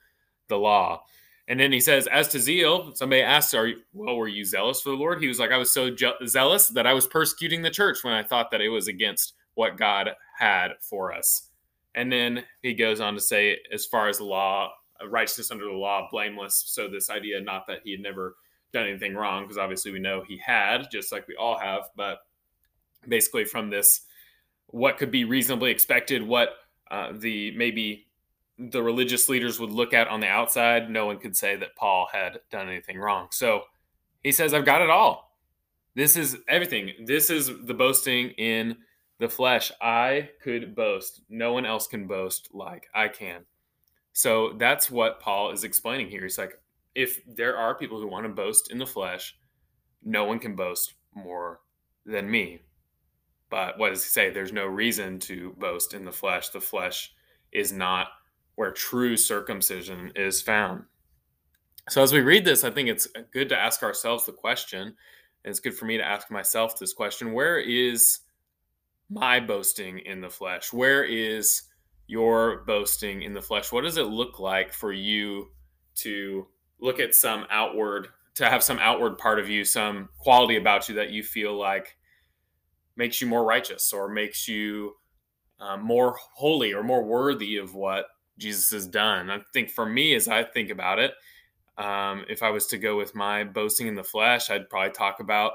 the 0.49 0.59
law. 0.59 1.03
And 1.47 1.61
then 1.61 1.73
he 1.73 1.81
says, 1.81 2.07
as 2.07 2.29
to 2.29 2.41
zeal, 2.41 2.95
somebody 2.95 3.21
asks, 3.21 3.53
"Are 3.53 3.67
you, 3.67 3.83
well, 3.93 4.17
were 4.17 4.29
you 4.29 4.45
zealous 4.45 4.81
for 4.81 4.91
the 4.91 4.97
Lord?" 4.97 5.21
He 5.21 5.29
was 5.29 5.39
like, 5.39 5.53
"I 5.53 5.59
was 5.59 5.73
so 5.73 5.91
je- 5.91 6.27
zealous 6.27 6.69
that 6.69 6.87
I 6.87 6.95
was 6.95 7.07
persecuting 7.07 7.63
the 7.63 7.71
church 7.71 8.03
when 8.03 8.15
I 8.15 8.23
thought 8.23 8.51
that 8.51 8.63
it 8.63 8.71
was 8.71 8.89
against 8.89 9.35
what 9.55 9.77
God 9.77 10.11
had 10.39 10.73
for 10.81 11.13
us." 11.13 11.51
And 11.95 12.11
then 12.11 12.45
he 12.63 12.75
goes 12.75 13.01
on 13.01 13.15
to 13.15 13.21
say, 13.21 13.61
as 13.73 13.87
far 13.87 14.09
as 14.09 14.21
law 14.21 14.73
righteousness 15.09 15.51
under 15.51 15.67
the 15.67 15.73
law, 15.73 16.09
blameless. 16.11 16.65
So 16.67 16.89
this 16.89 17.11
idea, 17.11 17.41
not 17.41 17.67
that 17.67 17.81
he 17.85 17.93
had 17.93 18.01
never 18.01 18.37
done 18.75 18.87
anything 18.87 19.15
wrong, 19.15 19.45
because 19.45 19.57
obviously 19.57 19.91
we 19.91 19.99
know 19.99 20.23
he 20.27 20.37
had, 20.37 20.91
just 20.93 21.11
like 21.11 21.27
we 21.27 21.37
all 21.37 21.59
have, 21.59 21.85
but 21.97 22.19
basically 23.09 23.47
from 23.47 23.71
this, 23.71 24.03
what 24.67 24.99
could 24.99 25.11
be 25.11 25.25
reasonably 25.25 25.71
expected, 25.71 26.23
what 26.23 26.51
uh, 26.91 27.13
the 27.15 27.57
maybe 27.57 28.07
the 28.59 28.83
religious 28.83 29.29
leaders 29.29 29.59
would 29.59 29.71
look 29.71 29.95
at 29.95 30.09
on 30.09 30.21
the 30.21 30.29
outside, 30.29 30.91
no 30.91 31.07
one 31.07 31.19
could 31.19 31.37
say 31.37 31.57
that 31.57 31.75
Paul 31.77 32.09
had 32.13 32.39
done 32.51 32.69
anything 32.69 32.99
wrong. 32.99 33.29
So 33.31 33.63
he 34.23 34.33
says, 34.33 34.55
I've 34.55 34.65
got 34.65 34.83
it 34.83 34.91
all. 34.91 35.37
This 35.95 36.17
is 36.17 36.37
everything. 36.49 36.93
This 37.05 37.31
is 37.31 37.51
the 37.65 37.75
boasting 37.75 38.31
in 38.31 38.77
the 39.19 39.29
flesh. 39.29 39.73
I 39.81 40.31
could 40.43 40.75
boast. 40.75 41.23
No 41.29 41.53
one 41.53 41.67
else 41.67 41.87
can 41.87 42.07
boast 42.07 42.49
like 42.53 42.87
I 42.95 43.09
can. 43.09 43.45
So 44.13 44.55
that's 44.59 44.91
what 44.91 45.21
Paul 45.21 45.51
is 45.51 45.65
explaining 45.65 46.09
here. 46.09 46.23
He's 46.23 46.39
like, 46.39 46.59
if 46.95 47.21
there 47.27 47.57
are 47.57 47.75
people 47.75 48.01
who 48.01 48.07
want 48.07 48.25
to 48.25 48.33
boast 48.33 48.71
in 48.71 48.79
the 48.79 48.87
flesh, 48.87 49.37
no 50.03 50.25
one 50.25 50.39
can 50.39 50.55
boast 50.55 50.95
more 51.15 51.61
than 52.07 52.31
me. 52.31 52.61
But 53.51 53.79
what 53.79 53.91
does 53.91 54.03
he 54.03 54.09
say? 54.09 54.31
There's 54.31 54.53
no 54.53 54.67
reason 54.67 55.19
to 55.21 55.55
boast 55.59 55.95
in 55.95 56.05
the 56.05 56.13
flesh. 56.13 56.49
The 56.49 56.61
flesh 56.61 57.13
is 57.53 57.73
not 57.73 58.09
where 58.57 58.73
true 58.73 59.17
circumcision 59.17 60.13
is 60.15 60.43
found. 60.43 60.85
So 61.89 62.03
as 62.03 62.13
we 62.13 62.21
read 62.21 62.45
this, 62.45 62.65
I 62.65 62.71
think 62.71 62.89
it's 62.89 63.09
good 63.33 63.49
to 63.51 63.59
ask 63.59 63.83
ourselves 63.83 64.25
the 64.25 64.33
question, 64.33 64.83
and 64.83 64.95
it's 65.45 65.61
good 65.61 65.75
for 65.75 65.85
me 65.85 65.97
to 65.99 66.05
ask 66.05 66.31
myself 66.31 66.79
this 66.79 66.95
question 66.95 67.33
where 67.33 67.59
is 67.59 68.21
my 69.11 69.39
boasting 69.39 69.99
in 70.01 70.21
the 70.21 70.31
flesh? 70.31 70.73
Where 70.73 71.05
is 71.05 71.63
your 72.07 72.65
boasting 72.67 73.23
in 73.23 73.35
the 73.35 73.43
flesh? 73.43 73.71
What 73.71 73.83
does 73.83 73.99
it 73.99 74.07
look 74.07 74.39
like 74.39 74.73
for 74.73 74.93
you 74.93 75.51
to 75.97 76.47
look 76.85 77.01
at 77.01 77.15
some 77.15 77.47
outward, 77.51 78.09
to 78.35 78.49
have 78.49 78.63
some 78.63 78.79
outward 78.79 79.17
part 79.17 79.39
of 79.39 79.49
you, 79.49 79.65
some 79.65 80.11
quality 80.19 80.57
about 80.57 80.89
you 80.89 80.95
that 80.97 81.11
you 81.11 81.23
feel 81.23 81.59
like 81.59 81.97
makes 82.95 83.21
you 83.21 83.27
more 83.27 83.45
righteous 83.45 83.93
or 83.93 84.09
makes 84.09 84.47
you 84.47 84.93
um, 85.59 85.83
more 85.83 86.15
holy 86.35 86.75
or 86.75 86.83
more 86.83 87.03
worthy 87.03 87.57
of 87.57 87.75
what 87.75 88.05
Jesus 88.37 88.71
has 88.71 88.87
done? 88.87 89.31
I 89.31 89.41
think 89.55 89.71
for 89.71 89.87
me, 89.87 90.15
as 90.15 90.29
I 90.29 90.45
think 90.45 90.71
about 90.71 90.99
it, 90.99 91.13
um, 91.79 92.27
if 92.29 92.43
I 92.43 92.51
was 92.51 92.67
to 92.67 92.79
go 92.79 92.99
with 92.99 93.15
my 93.15 93.45
boasting 93.45 93.87
in 93.87 93.95
the 93.95 94.05
flesh, 94.05 94.51
I'd 94.51 94.69
probably 94.69 94.93
talk 94.93 95.21
about 95.21 95.53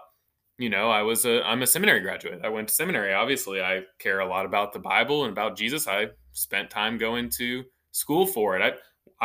you 0.57 0.69
know, 0.69 0.89
I 0.91 1.03
was 1.03 1.23
a 1.23 1.41
I'm 1.47 1.61
a 1.61 1.67
seminary 1.67 2.01
graduate. 2.01 2.41
I 2.43 2.49
went 2.49 2.67
to 2.67 2.73
seminary. 2.73 3.13
Obviously, 3.13 3.61
I 3.61 3.83
care 3.97 4.19
a 4.19 4.27
lot 4.27 4.45
about 4.45 4.73
the 4.73 4.79
Bible 4.79 5.23
and 5.23 5.31
about 5.31 5.55
Jesus. 5.55 5.87
I 5.87 6.07
spent 6.33 6.69
time 6.69 6.97
going 6.97 7.29
to 7.37 7.63
school 7.91 8.27
for 8.27 8.59
it. 8.59 8.61
I 8.61 8.73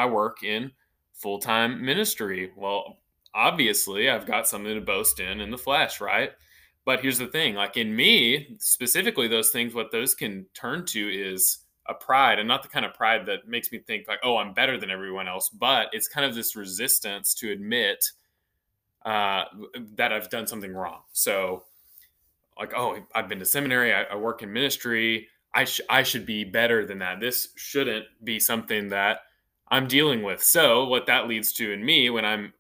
I 0.01 0.07
work 0.07 0.45
in 0.45 0.71
full-time 1.15 1.85
ministry. 1.85 2.53
Well, 2.57 2.99
obviously, 3.35 4.11
I've 4.11 4.27
got 4.27 4.49
something 4.49 4.75
to 4.75 4.81
boast 4.81 5.21
in 5.21 5.41
in 5.41 5.51
the 5.51 5.59
flesh, 5.59 6.01
right? 6.01 6.33
But 6.85 7.01
here's 7.01 7.19
the 7.19 7.27
thing, 7.27 7.55
like 7.55 7.77
in 7.77 7.97
me, 7.97 8.57
specifically 8.59 9.27
those 9.27 9.51
things 9.51 9.75
what 9.75 9.91
those 9.91 10.15
can 10.15 10.47
turn 10.53 10.85
to 10.87 11.01
is 11.09 11.59
a 11.87 11.95
pride 11.95 12.39
and 12.39 12.49
not 12.49 12.63
the 12.63 12.69
kind 12.69 12.85
of 12.85 12.95
pride 12.95 13.27
that 13.27 13.49
makes 13.49 13.73
me 13.73 13.79
think 13.79 14.07
like, 14.07 14.21
"Oh, 14.23 14.37
I'm 14.37 14.53
better 14.53 14.79
than 14.79 14.91
everyone 14.91 15.29
else," 15.29 15.49
but 15.49 15.89
it's 15.93 16.09
kind 16.09 16.27
of 16.27 16.35
this 16.35 16.57
resistance 16.57 17.35
to 17.37 17.53
admit 17.53 18.05
uh, 19.05 19.45
that 19.97 20.13
I've 20.13 20.31
done 20.31 20.47
something 20.47 20.73
wrong. 20.73 21.01
So, 21.13 21.65
like, 22.59 22.73
oh, 22.77 22.99
I've 23.15 23.29
been 23.29 23.39
to 23.39 23.45
seminary, 23.45 23.93
I, 23.93 24.05
I 24.05 24.17
work 24.17 24.43
in 24.43 24.53
ministry. 24.53 25.29
I, 25.55 25.65
sh- 25.65 25.81
I 25.89 26.03
should 26.03 26.27
be 26.27 26.45
better 26.45 26.85
than 26.85 26.99
that. 26.99 27.21
This 27.21 27.51
shouldn't 27.57 28.07
be 28.25 28.41
something 28.41 28.89
that 28.89 29.21
I'm 29.75 29.87
dealing 29.87 30.23
with. 30.23 30.43
So, 30.43 30.85
what 30.85 31.07
that 31.07 31.29
leads 31.29 31.53
to 31.55 31.73
in 31.73 31.85
me 31.85 32.11
when 32.11 32.25
I'm 32.25 32.53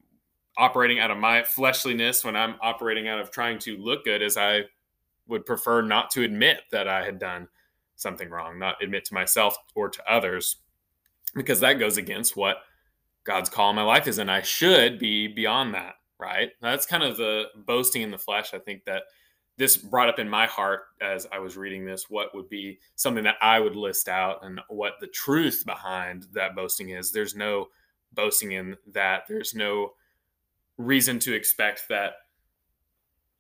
operating 0.56 1.00
out 1.00 1.11
of 1.11 1.18
my 1.18 1.42
fleshliness, 1.42 2.25
when 2.25 2.37
I'm 2.37 2.56
operating 2.62 3.09
out 3.09 3.21
of 3.21 3.30
trying 3.30 3.59
to 3.61 3.76
look 3.76 4.04
good, 4.04 4.23
is 4.23 4.37
I 4.37 4.62
would 5.26 5.47
prefer 5.47 5.83
not 5.83 6.11
to 6.12 6.23
admit 6.23 6.61
that 6.71 6.87
I 6.87 7.04
had 7.04 7.18
done 7.18 7.49
something 7.97 8.28
wrong, 8.28 8.59
not 8.59 8.83
admit 8.83 9.04
to 9.06 9.14
myself 9.14 9.56
or 9.75 9.88
to 9.88 10.11
others, 10.11 10.56
because 11.35 11.61
that 11.61 11.78
goes 11.78 11.97
against 11.97 12.37
what 12.37 12.59
God's 13.25 13.49
call 13.49 13.71
in 13.71 13.76
my 13.76 13.83
life 13.83 14.06
is. 14.06 14.18
And 14.18 14.30
I 14.30 14.42
should 14.42 14.99
be 14.99 15.28
beyond 15.28 15.75
that 15.75 15.94
right? 16.18 16.50
That's 16.61 16.87
kind 16.87 17.02
of 17.02 17.16
the 17.16 17.44
boasting 17.66 18.02
in 18.02 18.11
the 18.11 18.18
flesh. 18.18 18.54
I 18.54 18.59
think 18.59 18.85
that 18.85 19.02
this 19.56 19.76
brought 19.76 20.08
up 20.08 20.18
in 20.18 20.28
my 20.28 20.46
heart 20.46 20.82
as 21.00 21.26
I 21.32 21.38
was 21.38 21.56
reading 21.56 21.84
this 21.84 22.11
what 22.11 22.34
would 22.34 22.49
be 22.49 22.78
something 22.96 23.25
that 23.25 23.37
I 23.40 23.61
would 23.61 23.76
list 23.76 24.08
out 24.08 24.44
and 24.44 24.61
what 24.68 24.94
the 25.00 25.06
truth 25.06 25.62
behind 25.64 26.26
that 26.32 26.56
boasting 26.56 26.90
is. 26.90 27.12
There's 27.12 27.37
no 27.37 27.68
boasting 28.12 28.52
in 28.52 28.76
that. 28.92 29.23
There's 29.28 29.54
no 29.54 29.92
reason 30.76 31.18
to 31.20 31.34
expect 31.34 31.88
that 31.88 32.14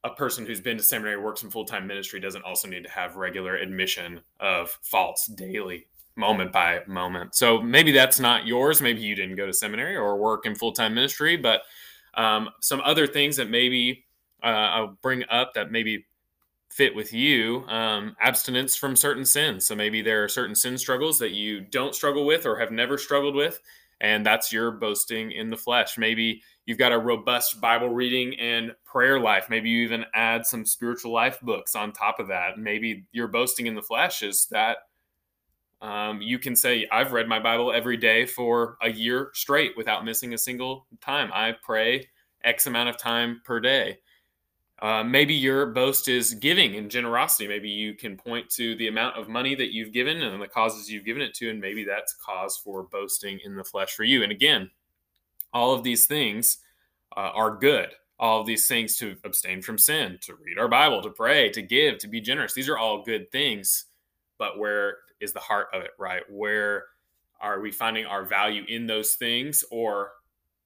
a 0.04 0.10
person 0.10 0.44
who's 0.44 0.60
been 0.60 0.76
to 0.76 0.82
seminary 0.82 1.16
works 1.16 1.42
in 1.42 1.50
full-time 1.50 1.86
ministry 1.86 2.20
doesn't 2.20 2.44
also 2.44 2.68
need 2.68 2.84
to 2.84 2.90
have 2.90 3.16
regular 3.16 3.56
admission 3.56 4.20
of 4.38 4.70
faults 4.82 5.26
daily 5.26 5.86
moment 6.16 6.52
by 6.52 6.80
moment 6.86 7.34
so 7.34 7.60
maybe 7.60 7.90
that's 7.90 8.20
not 8.20 8.46
yours 8.46 8.80
maybe 8.80 9.00
you 9.00 9.16
didn't 9.16 9.34
go 9.34 9.46
to 9.46 9.52
seminary 9.52 9.96
or 9.96 10.16
work 10.16 10.46
in 10.46 10.54
full-time 10.54 10.94
ministry 10.94 11.36
but 11.36 11.62
um, 12.16 12.48
some 12.60 12.80
other 12.84 13.06
things 13.06 13.36
that 13.36 13.50
maybe 13.50 14.04
uh, 14.44 14.46
I'll 14.46 14.98
bring 15.02 15.24
up 15.30 15.54
that 15.54 15.72
maybe 15.72 16.06
fit 16.70 16.94
with 16.94 17.12
you 17.12 17.64
um, 17.68 18.16
abstinence 18.20 18.76
from 18.76 18.96
certain 18.96 19.24
sins. 19.24 19.64
So 19.66 19.74
maybe 19.76 20.02
there 20.02 20.24
are 20.24 20.28
certain 20.28 20.54
sin 20.54 20.76
struggles 20.76 21.18
that 21.20 21.30
you 21.30 21.60
don't 21.60 21.94
struggle 21.94 22.26
with 22.26 22.46
or 22.46 22.58
have 22.58 22.72
never 22.72 22.98
struggled 22.98 23.34
with. 23.34 23.60
And 24.00 24.26
that's 24.26 24.52
your 24.52 24.72
boasting 24.72 25.30
in 25.32 25.50
the 25.50 25.56
flesh. 25.56 25.96
Maybe 25.96 26.42
you've 26.66 26.78
got 26.78 26.92
a 26.92 26.98
robust 26.98 27.60
Bible 27.60 27.90
reading 27.90 28.38
and 28.40 28.74
prayer 28.84 29.20
life. 29.20 29.46
Maybe 29.48 29.70
you 29.70 29.84
even 29.84 30.04
add 30.14 30.44
some 30.44 30.66
spiritual 30.66 31.12
life 31.12 31.40
books 31.40 31.76
on 31.76 31.92
top 31.92 32.18
of 32.18 32.28
that. 32.28 32.58
Maybe 32.58 33.04
your 33.12 33.28
boasting 33.28 33.66
in 33.66 33.76
the 33.76 33.82
flesh 33.82 34.22
is 34.22 34.46
that 34.50 34.78
um, 35.80 36.20
you 36.20 36.38
can 36.38 36.56
say, 36.56 36.88
I've 36.90 37.12
read 37.12 37.28
my 37.28 37.38
Bible 37.38 37.72
every 37.72 37.96
day 37.96 38.26
for 38.26 38.78
a 38.82 38.90
year 38.90 39.30
straight 39.32 39.76
without 39.76 40.04
missing 40.04 40.34
a 40.34 40.38
single 40.38 40.86
time. 41.00 41.30
I 41.32 41.52
pray 41.62 42.08
X 42.42 42.66
amount 42.66 42.88
of 42.88 42.98
time 42.98 43.42
per 43.44 43.60
day. 43.60 43.98
Uh, 44.80 45.04
maybe 45.04 45.34
your 45.34 45.66
boast 45.66 46.08
is 46.08 46.34
giving 46.34 46.74
and 46.74 46.90
generosity. 46.90 47.46
Maybe 47.46 47.70
you 47.70 47.94
can 47.94 48.16
point 48.16 48.50
to 48.50 48.74
the 48.76 48.88
amount 48.88 49.16
of 49.16 49.28
money 49.28 49.54
that 49.54 49.72
you've 49.72 49.92
given 49.92 50.20
and 50.20 50.42
the 50.42 50.48
causes 50.48 50.90
you've 50.90 51.04
given 51.04 51.22
it 51.22 51.32
to, 51.34 51.48
and 51.48 51.60
maybe 51.60 51.84
that's 51.84 52.14
cause 52.14 52.56
for 52.56 52.82
boasting 52.82 53.38
in 53.44 53.54
the 53.54 53.64
flesh 53.64 53.94
for 53.94 54.04
you. 54.04 54.22
And 54.22 54.32
again, 54.32 54.70
all 55.52 55.72
of 55.72 55.84
these 55.84 56.06
things 56.06 56.58
uh, 57.16 57.30
are 57.34 57.56
good. 57.56 57.90
All 58.18 58.40
of 58.40 58.46
these 58.46 58.66
things 58.66 58.96
to 58.96 59.16
abstain 59.24 59.62
from 59.62 59.78
sin, 59.78 60.18
to 60.22 60.34
read 60.34 60.58
our 60.58 60.68
Bible, 60.68 61.02
to 61.02 61.10
pray, 61.10 61.50
to 61.50 61.62
give, 61.62 61.98
to 61.98 62.08
be 62.08 62.20
generous. 62.20 62.52
These 62.52 62.68
are 62.68 62.78
all 62.78 63.04
good 63.04 63.30
things. 63.30 63.86
But 64.38 64.58
where 64.58 64.98
is 65.20 65.32
the 65.32 65.40
heart 65.40 65.68
of 65.72 65.82
it, 65.82 65.92
right? 65.98 66.22
Where 66.28 66.84
are 67.40 67.60
we 67.60 67.70
finding 67.70 68.06
our 68.06 68.24
value 68.24 68.64
in 68.68 68.86
those 68.86 69.14
things, 69.14 69.64
or 69.70 70.12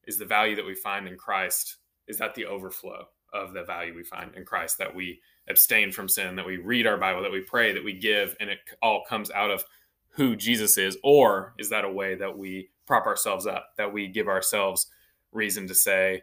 is 0.07 0.19
the 0.19 0.25
value 0.25 0.57
that 0.57 0.65
we 0.65 0.75
find 0.75 1.07
in 1.07 1.17
Christ? 1.17 1.77
Is 2.07 2.17
that 2.19 2.35
the 2.35 2.47
overflow 2.47 3.07
of 3.33 3.53
the 3.53 3.65
value 3.65 3.95
we 3.95 4.05
find 4.05 4.35
in 4.35 4.45
Christ 4.45 4.79
that 4.79 4.95
we 4.95 5.21
abstain 5.49 5.93
from 5.93 6.09
sin, 6.09 6.37
that 6.37 6.47
we 6.47 6.57
read 6.57 6.87
our 6.87 6.97
Bible, 6.97 7.23
that 7.23 7.33
we 7.33 7.41
pray, 7.41 7.73
that 7.73 7.85
we 7.85 7.93
give, 7.93 8.37
and 8.41 8.51
it 8.51 8.59
all 8.83 9.05
comes 9.09 9.31
out 9.31 9.51
of 9.51 9.65
who 10.11 10.37
Jesus 10.37 10.79
is? 10.79 10.97
Or 11.03 11.55
is 11.59 11.71
that 11.71 11.85
a 11.85 11.91
way 11.91 12.15
that 12.17 12.37
we 12.37 12.71
prop 12.87 13.07
ourselves 13.07 13.47
up, 13.47 13.71
that 13.77 13.93
we 13.93 14.09
give 14.09 14.29
ourselves 14.29 14.87
reason 15.33 15.67
to 15.69 15.75
say, 15.75 16.23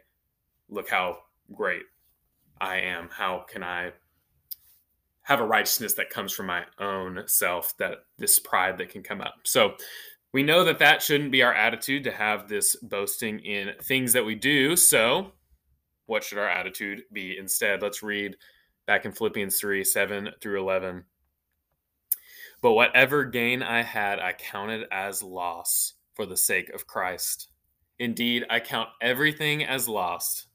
look 0.68 0.88
how 0.88 1.18
great 1.52 1.82
I 2.60 2.78
am? 2.78 3.08
How 3.10 3.44
can 3.48 3.62
I 3.62 3.92
have 5.26 5.40
a 5.40 5.46
righteousness 5.46 5.94
that 5.94 6.08
comes 6.08 6.32
from 6.32 6.46
my 6.46 6.64
own 6.78 7.24
self 7.26 7.76
that 7.78 8.04
this 8.16 8.38
pride 8.38 8.78
that 8.78 8.88
can 8.88 9.02
come 9.02 9.20
up 9.20 9.34
so 9.42 9.74
we 10.32 10.42
know 10.42 10.62
that 10.62 10.78
that 10.78 11.02
shouldn't 11.02 11.32
be 11.32 11.42
our 11.42 11.52
attitude 11.52 12.04
to 12.04 12.12
have 12.12 12.48
this 12.48 12.76
boasting 12.76 13.40
in 13.40 13.72
things 13.82 14.12
that 14.12 14.24
we 14.24 14.36
do 14.36 14.76
so 14.76 15.32
what 16.06 16.24
should 16.24 16.38
our 16.38 16.48
attitude 16.48 17.02
be? 17.12 17.36
Instead 17.38 17.82
let's 17.82 18.02
read 18.02 18.36
back 18.86 19.04
in 19.04 19.12
philippians 19.12 19.58
3 19.58 19.84
7 19.84 20.30
through 20.40 20.60
11 20.60 21.04
but 22.62 22.72
whatever 22.72 23.24
gain 23.24 23.62
i 23.62 23.82
had 23.82 24.18
i 24.20 24.32
counted 24.32 24.86
as 24.90 25.22
loss 25.22 25.94
for 26.14 26.24
the 26.26 26.36
sake 26.36 26.70
of 26.70 26.86
christ. 26.86 27.48
Indeed 27.98 28.44
i 28.48 28.60
count 28.60 28.88
everything 29.02 29.64
as 29.64 29.88
lost 29.88 30.46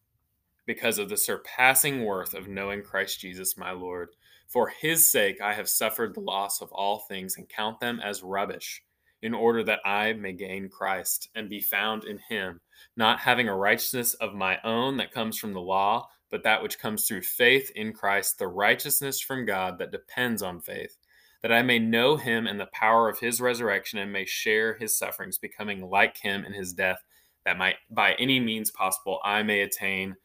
because 0.66 0.98
of 0.98 1.10
the 1.10 1.18
surpassing 1.18 2.06
worth 2.06 2.34
of 2.34 2.48
knowing 2.48 2.82
christ 2.84 3.20
jesus 3.20 3.58
my 3.58 3.72
lord. 3.72 4.10
For 4.52 4.68
his 4.68 5.10
sake, 5.10 5.40
I 5.40 5.54
have 5.54 5.70
suffered 5.70 6.14
the 6.14 6.20
loss 6.20 6.62
of 6.62 6.74
all 6.74 7.00
things 7.00 7.38
and 7.38 7.48
count 7.48 7.80
them 7.80 8.02
as 8.04 8.22
rubbish, 8.22 8.84
in 9.22 9.34
order 9.34 9.64
that 9.64 9.80
I 9.86 10.14
may 10.14 10.34
gain 10.34 10.70
Christ 10.70 11.30
and 11.36 11.50
be 11.50 11.62
found 11.62 12.06
in 12.06 12.20
him, 12.30 12.60
not 12.98 13.20
having 13.20 13.48
a 13.48 13.56
righteousness 13.56 14.14
of 14.16 14.34
my 14.34 14.58
own 14.64 14.98
that 14.98 15.12
comes 15.12 15.38
from 15.38 15.54
the 15.54 15.62
law, 15.62 16.08
but 16.32 16.44
that 16.44 16.64
which 16.64 16.80
comes 16.80 17.06
through 17.06 17.22
faith 17.22 17.72
in 17.76 17.94
Christ, 17.94 18.40
the 18.40 18.48
righteousness 18.48 19.20
from 19.20 19.46
God 19.46 19.78
that 19.78 19.92
depends 19.92 20.42
on 20.42 20.62
faith, 20.62 20.98
that 21.42 21.52
I 21.52 21.62
may 21.62 21.78
know 21.78 22.16
him 22.16 22.48
and 22.48 22.60
the 22.60 22.70
power 22.74 23.10
of 23.10 23.20
his 23.20 23.42
resurrection 23.42 24.00
and 24.00 24.12
may 24.12 24.26
share 24.26 24.76
his 24.76 24.98
sufferings, 24.98 25.38
becoming 25.38 25.90
like 25.90 26.18
him 26.18 26.46
in 26.46 26.54
his 26.54 26.74
death, 26.74 27.04
that 27.46 27.58
might 27.58 27.76
by 27.90 28.14
any 28.14 28.40
means 28.40 28.72
possible 28.72 29.20
I 29.24 29.44
may 29.44 29.62
attain 29.62 30.16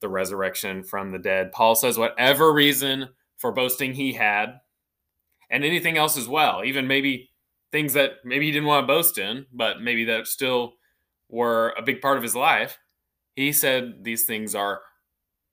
the 0.00 0.08
resurrection 0.08 0.82
from 0.82 1.12
the 1.12 1.18
dead. 1.18 1.52
Paul 1.52 1.74
says, 1.74 1.96
whatever 1.96 2.52
reason 2.52 3.08
for 3.38 3.52
boasting 3.52 3.94
he 3.94 4.12
had, 4.12 4.58
and 5.50 5.64
anything 5.64 5.98
else 5.98 6.16
as 6.16 6.26
well, 6.26 6.62
even 6.64 6.86
maybe 6.86 7.30
things 7.72 7.94
that 7.94 8.16
maybe 8.24 8.46
he 8.46 8.52
didn't 8.52 8.68
want 8.68 8.84
to 8.84 8.92
boast 8.92 9.18
in, 9.18 9.46
but 9.52 9.80
maybe 9.80 10.04
that 10.04 10.26
still 10.26 10.74
were 11.28 11.74
a 11.78 11.82
big 11.82 12.00
part 12.00 12.18
of 12.18 12.22
his 12.22 12.36
life. 12.36 12.78
He 13.34 13.52
said 13.52 14.04
these 14.04 14.24
things 14.24 14.54
are 14.54 14.82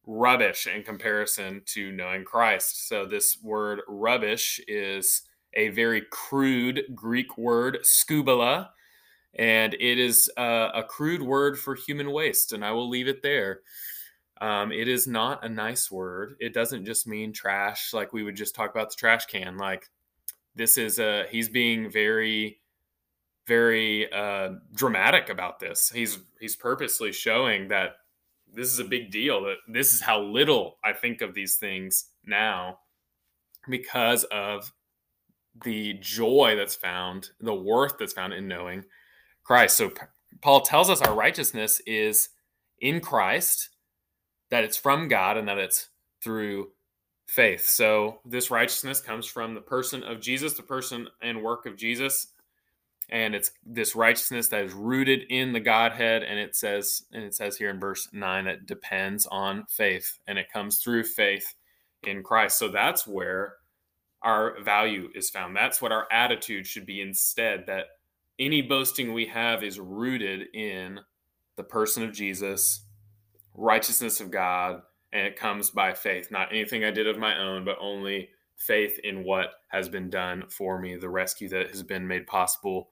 rubbish 0.06 0.68
in 0.68 0.84
comparison 0.84 1.62
to 1.68 1.92
knowing 1.92 2.26
Christ. 2.26 2.90
So, 2.90 3.06
this 3.06 3.38
word 3.42 3.82
rubbish 3.88 4.60
is 4.68 5.24
a 5.54 5.70
very 5.70 6.04
crude 6.12 6.84
Greek 6.94 7.38
word, 7.38 7.80
skubala, 7.84 8.70
and 9.36 9.74
it 9.76 9.98
is 9.98 10.30
a, 10.38 10.70
a 10.76 10.84
crude 10.84 11.22
word 11.22 11.58
for 11.58 11.74
human 11.74 12.12
waste. 12.12 12.52
And 12.52 12.66
I 12.66 12.72
will 12.72 12.90
leave 12.90 13.08
it 13.08 13.24
there. 13.24 13.62
Um, 14.42 14.72
it 14.72 14.88
is 14.88 15.08
not 15.08 15.44
a 15.44 15.50
nice 15.50 15.92
word. 15.92 16.36
It 16.40 16.54
doesn't 16.54 16.86
just 16.86 17.08
mean 17.08 17.34
trash, 17.34 17.94
like 17.94 18.14
we 18.14 18.24
would 18.24 18.36
just 18.36 18.56
talk 18.56 18.72
about 18.72 18.90
the 18.90 18.96
trash 18.96 19.26
can. 19.26 19.58
Like, 19.58 19.90
this 20.56 20.78
is 20.78 21.00
a, 21.00 21.26
he's 21.30 21.50
being 21.50 21.90
very, 21.90 22.60
very 23.48 24.12
uh, 24.12 24.50
dramatic 24.74 25.30
about 25.30 25.60
this. 25.60 25.90
He's 25.90 26.20
he's 26.40 26.56
purposely 26.56 27.12
showing 27.12 27.68
that 27.70 27.94
this 28.54 28.72
is 28.72 28.80
a 28.80 28.86
big 28.86 29.12
deal. 29.12 29.44
That 29.44 29.58
this 29.68 29.94
is 29.94 30.02
how 30.02 30.22
little 30.22 30.78
I 30.84 30.94
think 30.94 31.22
of 31.22 31.34
these 31.34 31.56
things 31.56 32.12
now 32.26 32.80
because 33.68 34.24
of 34.26 34.72
the 35.64 35.94
joy 36.00 36.56
that's 36.56 36.76
found, 36.76 37.30
the 37.40 37.54
worth 37.54 37.98
that's 38.00 38.14
found 38.14 38.34
in 38.34 38.48
knowing 38.48 38.86
Christ. 39.44 39.78
So 39.78 39.92
Paul 40.42 40.62
tells 40.62 40.90
us 40.90 41.02
our 41.02 41.14
righteousness 41.14 41.82
is 41.86 42.30
in 42.80 43.02
Christ, 43.02 43.70
that 44.52 44.64
it's 44.64 44.78
from 44.78 45.08
God, 45.08 45.38
and 45.38 45.48
that 45.48 45.58
it's 45.58 45.90
through 46.22 46.70
faith. 47.30 47.66
So 47.66 48.20
this 48.26 48.50
righteousness 48.50 49.00
comes 49.00 49.26
from 49.26 49.54
the 49.54 49.62
person 49.62 50.04
of 50.04 50.20
Jesus, 50.20 50.54
the 50.54 50.64
person 50.64 51.08
and 51.22 51.44
work 51.44 51.66
of 51.66 51.78
Jesus. 51.78 52.28
And 53.10 53.34
it's 53.34 53.52
this 53.66 53.96
righteousness 53.96 54.48
that 54.50 54.64
is 54.64 54.74
rooted 54.74 55.22
in 55.30 55.54
the 55.54 55.60
godhead. 55.60 56.24
And 56.24 56.40
it 56.40 56.56
says 56.56 57.04
and 57.12 57.24
it 57.24 57.36
says 57.36 57.58
here 57.58 57.70
in 57.70 57.80
verse 57.80 58.08
9 58.12 58.46
that 58.46 58.66
depends 58.66 59.26
on 59.28 59.66
faith. 59.70 60.20
And 60.28 60.38
it 60.38 60.52
comes 60.52 60.80
through 60.80 61.04
faith 61.04 61.56
in 62.04 62.24
christ. 62.24 62.58
So 62.58 62.70
that's 62.70 63.06
where 63.06 63.56
our 64.22 64.62
value 64.64 65.10
is 65.16 65.30
found. 65.30 65.56
That's 65.56 65.82
what 65.82 65.92
our 65.92 66.08
attitude 66.12 66.68
should 66.68 66.86
be 66.86 67.02
instead 67.02 67.66
that 67.68 67.86
any 68.40 68.62
boasting 68.62 69.14
we 69.14 69.26
have 69.26 69.64
is 69.64 69.80
rooted 69.80 70.48
in 70.56 71.00
the 71.58 71.64
person 71.64 72.04
of 72.04 72.14
jesus 72.14 72.86
righteousness 73.54 74.22
of 74.22 74.32
god 74.32 74.82
and 75.14 75.26
it 75.26 75.36
comes 75.36 75.70
by 75.70 75.94
faith 75.94 76.30
not 76.32 76.52
anything 76.52 76.84
i 76.84 76.92
did 76.92 77.08
of 77.08 77.18
my 77.18 77.38
own 77.40 77.64
but 77.66 77.78
only 77.80 78.30
faith 78.60 79.00
in 79.04 79.24
what 79.24 79.54
has 79.70 79.90
been 79.90 80.10
done 80.10 80.44
for 80.50 80.80
me, 80.80 80.96
the 80.98 81.10
rescue 81.10 81.50
that 81.50 81.70
has 81.70 81.82
been 81.82 82.08
made 82.08 82.28
possible 82.28 82.92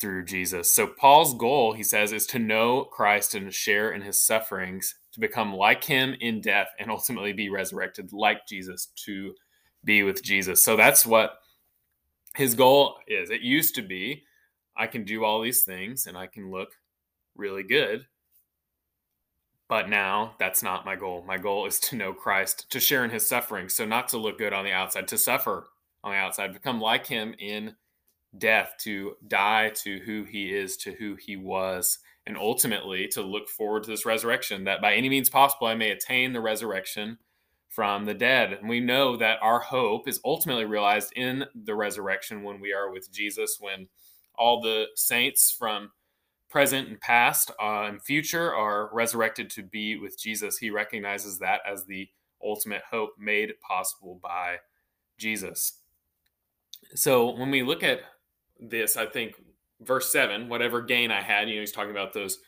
through 0.00 0.24
Jesus. 0.24 0.72
So 0.72 0.86
Paul's 0.86 1.34
goal, 1.34 1.74
he 1.74 1.82
says, 1.82 2.12
is 2.12 2.26
to 2.28 2.38
know 2.38 2.84
Christ 2.84 3.34
and 3.34 3.52
share 3.52 3.92
in 3.92 4.00
his 4.00 4.22
sufferings, 4.22 4.94
to 5.12 5.20
become 5.20 5.52
like 5.52 5.84
him 5.84 6.14
in 6.20 6.40
death 6.40 6.68
and 6.78 6.90
ultimately 6.90 7.32
be 7.32 7.50
resurrected 7.50 8.12
like 8.12 8.46
Jesus 8.46 8.92
to 9.04 9.34
be 9.84 10.04
with 10.04 10.22
Jesus. 10.22 10.64
So 10.64 10.76
that's 10.76 11.04
what 11.04 11.38
his 12.36 12.54
goal 12.54 12.96
is. 13.08 13.30
It 13.30 13.42
used 13.42 13.74
to 13.74 13.82
be 13.82 14.22
I 14.76 14.86
can 14.86 15.04
do 15.04 15.24
all 15.24 15.42
these 15.42 15.64
things 15.64 16.06
and 16.06 16.16
I 16.16 16.28
can 16.28 16.50
look 16.50 16.70
really 17.34 17.64
good. 17.64 18.06
But 19.70 19.88
now 19.88 20.34
that's 20.40 20.64
not 20.64 20.84
my 20.84 20.96
goal. 20.96 21.22
My 21.24 21.38
goal 21.38 21.64
is 21.64 21.78
to 21.78 21.96
know 21.96 22.12
Christ, 22.12 22.68
to 22.70 22.80
share 22.80 23.04
in 23.04 23.10
his 23.10 23.28
suffering. 23.28 23.68
So 23.68 23.86
not 23.86 24.08
to 24.08 24.18
look 24.18 24.36
good 24.36 24.52
on 24.52 24.64
the 24.64 24.72
outside, 24.72 25.06
to 25.08 25.16
suffer 25.16 25.68
on 26.02 26.10
the 26.10 26.18
outside, 26.18 26.52
become 26.52 26.80
like 26.80 27.06
him 27.06 27.36
in 27.38 27.76
death 28.36 28.74
to 28.80 29.14
die 29.28 29.70
to 29.76 30.00
who 30.00 30.24
he 30.24 30.52
is, 30.52 30.76
to 30.78 30.94
who 30.94 31.14
he 31.14 31.36
was, 31.36 32.00
and 32.26 32.36
ultimately 32.36 33.06
to 33.12 33.22
look 33.22 33.48
forward 33.48 33.84
to 33.84 33.90
this 33.90 34.04
resurrection 34.04 34.64
that 34.64 34.82
by 34.82 34.94
any 34.94 35.08
means 35.08 35.30
possible 35.30 35.68
I 35.68 35.76
may 35.76 35.92
attain 35.92 36.32
the 36.32 36.40
resurrection 36.40 37.18
from 37.68 38.04
the 38.04 38.14
dead. 38.14 38.52
And 38.52 38.68
we 38.68 38.80
know 38.80 39.16
that 39.18 39.38
our 39.40 39.60
hope 39.60 40.08
is 40.08 40.20
ultimately 40.24 40.64
realized 40.64 41.12
in 41.14 41.44
the 41.54 41.76
resurrection 41.76 42.42
when 42.42 42.60
we 42.60 42.72
are 42.72 42.90
with 42.90 43.12
Jesus, 43.12 43.58
when 43.60 43.86
all 44.34 44.60
the 44.60 44.86
saints 44.96 45.54
from 45.56 45.92
present 46.50 46.88
and 46.88 47.00
past 47.00 47.50
uh, 47.62 47.84
and 47.84 48.02
future 48.02 48.54
are 48.54 48.90
resurrected 48.92 49.48
to 49.50 49.62
be 49.62 49.96
with 49.96 50.18
Jesus. 50.18 50.58
He 50.58 50.70
recognizes 50.70 51.38
that 51.38 51.60
as 51.66 51.84
the 51.84 52.08
ultimate 52.44 52.82
hope 52.90 53.10
made 53.18 53.52
possible 53.60 54.18
by 54.22 54.56
Jesus. 55.16 55.78
So 56.94 57.30
when 57.36 57.50
we 57.50 57.62
look 57.62 57.82
at 57.82 58.00
this, 58.58 58.96
I 58.96 59.06
think 59.06 59.34
verse 59.80 60.10
seven, 60.10 60.48
whatever 60.48 60.82
gain 60.82 61.10
I 61.10 61.22
had, 61.22 61.48
you 61.48 61.54
know, 61.54 61.60
he's 61.60 61.72
talking 61.72 61.92
about 61.92 62.12
those 62.12 62.38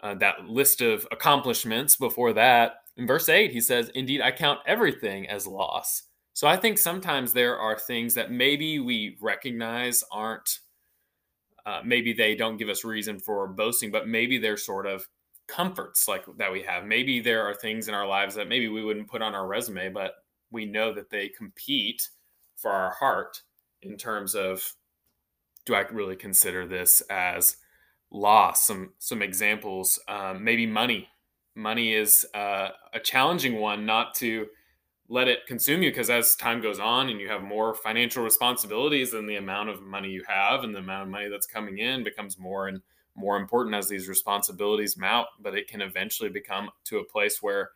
uh, 0.00 0.14
that 0.16 0.44
list 0.44 0.80
of 0.80 1.06
accomplishments 1.10 1.96
before 1.96 2.32
that. 2.34 2.82
In 2.96 3.06
verse 3.06 3.28
eight, 3.28 3.52
he 3.52 3.60
says, 3.60 3.88
"Indeed, 3.94 4.20
I 4.20 4.30
count 4.32 4.60
everything 4.66 5.28
as 5.28 5.46
loss." 5.46 6.02
So 6.34 6.46
I 6.48 6.56
think 6.56 6.78
sometimes 6.78 7.32
there 7.32 7.58
are 7.58 7.78
things 7.78 8.14
that 8.14 8.30
maybe 8.30 8.80
we 8.80 9.16
recognize 9.20 10.02
aren't, 10.10 10.58
uh, 11.66 11.80
maybe 11.84 12.12
they 12.12 12.34
don't 12.34 12.56
give 12.56 12.68
us 12.68 12.84
reason 12.84 13.18
for 13.18 13.46
boasting, 13.46 13.90
but 13.90 14.08
maybe 14.08 14.38
they're 14.38 14.56
sort 14.56 14.86
of 14.86 15.06
comforts 15.46 16.08
like 16.08 16.24
that 16.38 16.52
we 16.52 16.62
have. 16.62 16.84
Maybe 16.84 17.20
there 17.20 17.42
are 17.42 17.54
things 17.54 17.88
in 17.88 17.94
our 17.94 18.06
lives 18.06 18.34
that 18.34 18.48
maybe 18.48 18.68
we 18.68 18.84
wouldn't 18.84 19.08
put 19.08 19.22
on 19.22 19.34
our 19.34 19.46
resume, 19.46 19.90
but 19.90 20.14
we 20.50 20.64
know 20.64 20.92
that 20.92 21.10
they 21.10 21.28
compete 21.28 22.08
for 22.56 22.70
our 22.70 22.90
heart 22.90 23.40
in 23.82 23.96
terms 23.96 24.34
of 24.34 24.74
do 25.64 25.74
I 25.74 25.80
really 25.92 26.16
consider 26.16 26.66
this 26.66 27.02
as 27.10 27.56
loss? 28.10 28.66
Some 28.66 28.92
some 28.98 29.22
examples, 29.22 29.98
um, 30.08 30.42
maybe 30.42 30.66
money. 30.66 31.08
Money 31.54 31.94
is 31.94 32.26
uh, 32.34 32.70
a 32.94 32.98
challenging 32.98 33.60
one 33.60 33.84
not 33.84 34.14
to 34.14 34.46
let 35.12 35.28
it 35.28 35.46
consume 35.46 35.82
you 35.82 35.90
because 35.90 36.08
as 36.08 36.34
time 36.36 36.62
goes 36.62 36.78
on 36.78 37.10
and 37.10 37.20
you 37.20 37.28
have 37.28 37.42
more 37.42 37.74
financial 37.74 38.24
responsibilities 38.24 39.12
and 39.12 39.28
the 39.28 39.36
amount 39.36 39.68
of 39.68 39.82
money 39.82 40.08
you 40.08 40.24
have 40.26 40.64
and 40.64 40.74
the 40.74 40.78
amount 40.78 41.02
of 41.02 41.08
money 41.10 41.28
that's 41.28 41.46
coming 41.46 41.76
in 41.76 42.02
becomes 42.02 42.38
more 42.38 42.68
and 42.68 42.80
more 43.14 43.36
important 43.36 43.74
as 43.76 43.86
these 43.86 44.08
responsibilities 44.08 44.96
mount. 44.96 45.26
But 45.38 45.54
it 45.54 45.68
can 45.68 45.82
eventually 45.82 46.30
become 46.30 46.70
to 46.84 47.00
a 47.00 47.04
place 47.04 47.42
where 47.42 47.72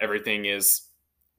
everything 0.00 0.44
is 0.44 0.82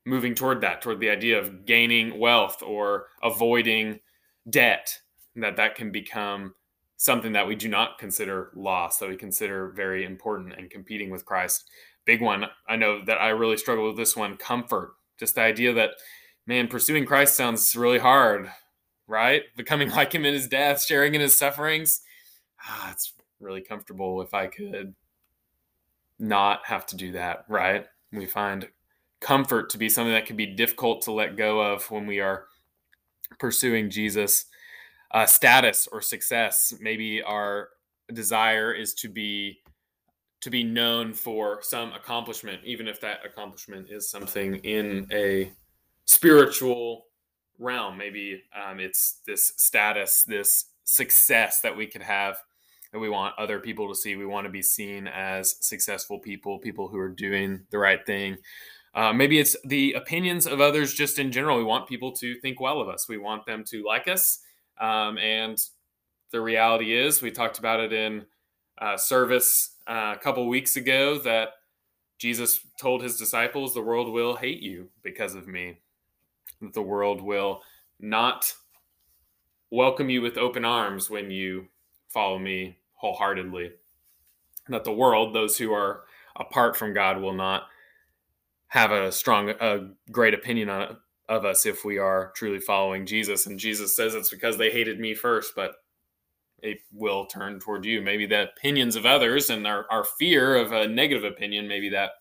moving 0.04 0.36
toward 0.36 0.60
that 0.60 0.82
toward 0.82 1.00
the 1.00 1.10
idea 1.10 1.40
of 1.40 1.66
gaining 1.66 2.20
wealth 2.20 2.62
or 2.62 3.06
avoiding 3.24 4.02
debt 4.50 5.00
that 5.38 5.56
that 5.56 5.76
can 5.76 5.94
become 5.94 6.54
something 6.98 7.32
that 7.32 7.48
we 7.48 7.56
do 7.56 7.70
not 7.70 7.98
consider 8.00 8.52
loss 8.54 8.98
that 8.98 9.08
we 9.08 9.16
consider 9.16 9.70
very 9.70 10.04
important 10.04 10.54
and 10.58 10.70
competing 10.70 11.10
with 11.10 11.26
christ. 11.26 11.70
Big 12.04 12.22
one 12.22 12.46
i 12.68 12.76
know 12.76 13.04
that 13.06 13.22
i 13.22 13.30
really 13.30 13.58
struggle 13.58 13.88
with 13.88 13.98
this 13.98 14.16
one 14.16 14.36
comfort 14.36 14.92
just 15.20 15.36
the 15.36 15.42
idea 15.42 15.74
that 15.74 15.92
man 16.48 16.68
pursuing 16.68 17.06
christ 17.06 17.36
sounds 17.36 17.76
really 17.76 18.00
hard 18.00 18.50
right? 19.08 19.44
Becoming 19.56 19.90
like 19.92 20.14
him 20.14 20.26
in 20.26 20.34
his 20.34 20.48
death 20.48 20.84
sharing 20.84 21.16
in 21.16 21.22
his 21.22 21.36
sufferings. 21.36 22.02
Ah, 22.62 22.92
it's 22.92 23.14
really 23.40 23.62
comfortable 23.62 24.22
if 24.22 24.34
i 24.34 24.48
could 24.48 24.96
not 26.18 26.66
have 26.66 26.86
to 26.86 26.96
do 26.96 27.12
that 27.12 27.46
right? 27.50 27.86
We 28.12 28.26
find 28.26 28.70
comfort 29.20 29.70
to 29.72 29.78
be 29.78 29.90
something 29.90 30.14
that 30.14 30.26
can 30.26 30.36
be 30.36 30.46
difficult 30.46 31.02
to 31.04 31.12
let 31.12 31.36
go 31.36 31.60
of 31.60 31.90
when 31.92 32.06
we 32.06 32.20
are 32.20 32.46
pursuing 33.40 33.90
jesus 33.90 34.46
uh, 35.12 35.26
status 35.26 35.88
or 35.92 36.02
success. 36.02 36.74
Maybe 36.80 37.22
our 37.22 37.70
desire 38.14 38.74
is 38.74 38.94
to 38.96 39.10
be 39.10 39.60
to 40.46 40.52
be 40.52 40.64
known 40.64 41.12
for 41.12 41.58
some 41.64 41.92
accomplishment, 41.94 42.62
even 42.64 42.88
if 42.88 43.02
that 43.02 43.18
accomplishment 43.26 43.88
is 43.90 44.12
something 44.12 44.58
in 44.58 45.08
a 45.12 45.52
spiritual 46.06 47.08
realm. 47.58 47.98
Maybe 47.98 48.44
um, 48.56 48.80
it's 48.80 49.22
this 49.26 49.54
status, 49.58 50.22
this 50.22 50.66
success 50.84 51.62
that 51.62 51.76
we 51.76 51.88
could 51.88 52.04
have 52.04 52.38
that 52.92 53.00
we 53.00 53.10
want 53.10 53.34
other 53.40 53.60
people 53.60 53.90
to 53.90 53.96
see. 53.96 54.18
We 54.18 54.28
want 54.28 54.46
to 54.46 54.52
be 54.52 54.62
seen 54.62 55.08
as 55.08 55.56
successful 55.66 56.20
people, 56.20 56.60
people 56.60 56.90
who 56.90 57.00
are 57.00 57.10
doing 57.10 57.66
the 57.72 57.80
right 57.80 58.06
thing. 58.06 58.38
Uh, 58.94 59.14
maybe 59.14 59.40
it's 59.40 59.56
the 59.66 59.94
opinions 59.94 60.46
of 60.46 60.62
others 60.62 60.94
just 60.94 61.18
in 61.18 61.32
general. 61.32 61.58
We 61.58 61.64
want 61.64 61.90
people 61.90 62.12
to 62.18 62.36
think 62.42 62.60
well 62.60 62.80
of 62.80 62.88
us. 62.88 63.10
We 63.10 63.18
want 63.18 63.48
them 63.48 63.64
to 63.70 63.84
like 63.84 64.08
us. 64.08 64.42
Um, 64.80 65.18
and 65.18 65.58
the 66.30 66.40
reality 66.40 66.96
is, 66.96 67.24
we 67.24 67.32
talked 67.32 67.58
about 67.58 67.80
it 67.80 67.92
in 67.92 68.28
uh, 68.80 68.98
service 68.98 69.78
uh, 69.88 70.14
a 70.16 70.20
couple 70.20 70.48
weeks 70.48 70.76
ago 70.76 71.18
that 71.20 71.50
Jesus 72.18 72.60
told 72.80 73.04
his 73.04 73.18
disciples, 73.18 73.74
The 73.74 73.82
world 73.82 74.12
will 74.12 74.36
hate 74.36 74.62
you 74.62 74.90
because 75.04 75.36
of 75.36 75.48
me. 75.48 75.80
The 76.62 76.82
world 76.82 77.22
will 77.22 77.62
not 78.00 78.54
welcome 79.70 80.10
you 80.10 80.22
with 80.22 80.38
open 80.38 80.66
arms 80.66 81.10
when 81.10 81.32
you 81.32 81.68
follow 82.10 82.40
me 82.40 82.78
wholeheartedly. 82.94 83.72
That 84.70 84.84
the 84.84 84.92
world, 84.92 85.34
those 85.34 85.58
who 85.58 85.74
are 85.74 86.04
apart 86.36 86.76
from 86.76 86.94
God, 86.94 87.22
will 87.22 87.34
not 87.34 87.64
have 88.68 88.92
a 88.92 89.12
strong, 89.12 89.50
a 89.50 89.90
great 90.12 90.34
opinion 90.34 90.70
on, 90.70 90.98
of 91.30 91.46
us 91.46 91.66
if 91.66 91.86
we 91.86 91.98
are 91.98 92.32
truly 92.36 92.60
following 92.60 93.06
Jesus. 93.06 93.46
And 93.46 93.60
Jesus 93.60 93.96
says 93.96 94.16
it's 94.16 94.30
because 94.30 94.58
they 94.58 94.72
hated 94.72 95.00
me 95.00 95.14
first, 95.14 95.54
but 95.56 95.76
it 96.60 96.80
will 96.92 97.26
turn 97.26 97.60
toward 97.60 97.86
you. 97.86 98.02
Maybe 98.02 98.26
the 98.26 98.44
opinions 98.44 98.96
of 98.96 99.06
others 99.06 99.50
and 99.50 99.68
our, 99.68 99.86
our 99.90 100.04
fear 100.04 100.56
of 100.56 100.72
a 100.72 100.88
negative 100.88 101.24
opinion, 101.24 101.68
maybe 101.68 101.90
that 101.90 102.12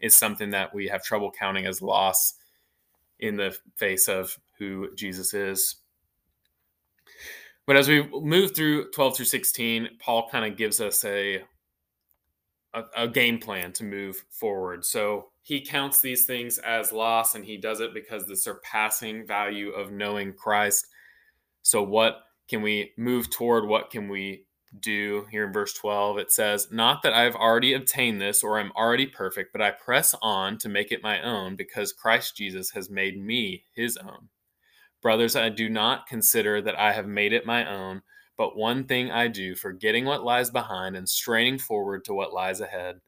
is 0.00 0.16
something 0.16 0.50
that 0.50 0.74
we 0.74 0.86
have 0.88 1.02
trouble 1.02 1.32
counting 1.36 1.66
as 1.66 1.82
loss 1.82 2.34
in 3.20 3.36
the 3.36 3.56
face 3.76 4.08
of 4.08 4.36
who 4.58 4.94
Jesus 4.94 5.34
is. 5.34 5.76
But 7.66 7.76
as 7.76 7.88
we 7.88 8.08
move 8.08 8.54
through 8.54 8.90
12 8.92 9.16
through 9.16 9.26
16, 9.26 9.88
Paul 9.98 10.28
kind 10.30 10.50
of 10.50 10.56
gives 10.56 10.80
us 10.80 11.04
a, 11.04 11.42
a, 12.72 12.82
a 12.96 13.08
game 13.08 13.38
plan 13.38 13.72
to 13.74 13.84
move 13.84 14.24
forward. 14.30 14.84
So 14.84 15.28
he 15.42 15.60
counts 15.60 16.00
these 16.00 16.24
things 16.24 16.58
as 16.58 16.92
loss 16.92 17.34
and 17.34 17.44
he 17.44 17.56
does 17.56 17.80
it 17.80 17.92
because 17.92 18.26
the 18.26 18.36
surpassing 18.36 19.26
value 19.26 19.70
of 19.70 19.92
knowing 19.92 20.32
Christ. 20.32 20.86
So 21.62 21.82
what 21.82 22.20
can 22.48 22.62
we 22.62 22.92
move 22.96 23.30
toward? 23.30 23.66
What 23.66 23.90
can 23.90 24.08
we 24.08 24.46
do 24.80 25.26
here 25.30 25.46
in 25.46 25.52
verse 25.52 25.72
12 25.72 26.18
it 26.18 26.30
says 26.30 26.68
not 26.70 27.02
that 27.02 27.14
i've 27.14 27.34
already 27.34 27.72
obtained 27.72 28.20
this 28.20 28.42
or 28.42 28.58
i'm 28.58 28.72
already 28.72 29.06
perfect 29.06 29.50
but 29.52 29.62
i 29.62 29.70
press 29.70 30.14
on 30.20 30.58
to 30.58 30.68
make 30.68 30.92
it 30.92 31.02
my 31.02 31.22
own 31.22 31.56
because 31.56 31.92
christ 31.92 32.36
jesus 32.36 32.70
has 32.70 32.90
made 32.90 33.18
me 33.18 33.64
his 33.74 33.96
own. 33.96 34.28
Brothers 35.00 35.36
i 35.36 35.48
do 35.48 35.68
not 35.68 36.06
consider 36.06 36.60
that 36.60 36.78
i 36.78 36.92
have 36.92 37.06
made 37.06 37.32
it 37.32 37.46
my 37.46 37.68
own 37.68 38.02
but 38.36 38.56
one 38.56 38.84
thing 38.84 39.10
i 39.10 39.26
do 39.26 39.54
forgetting 39.54 40.04
what 40.04 40.22
lies 40.24 40.50
behind 40.50 40.96
and 40.96 41.08
straining 41.08 41.58
forward 41.58 42.04
to 42.04 42.14
what 42.14 42.32
lies 42.34 42.60
ahead. 42.60 43.00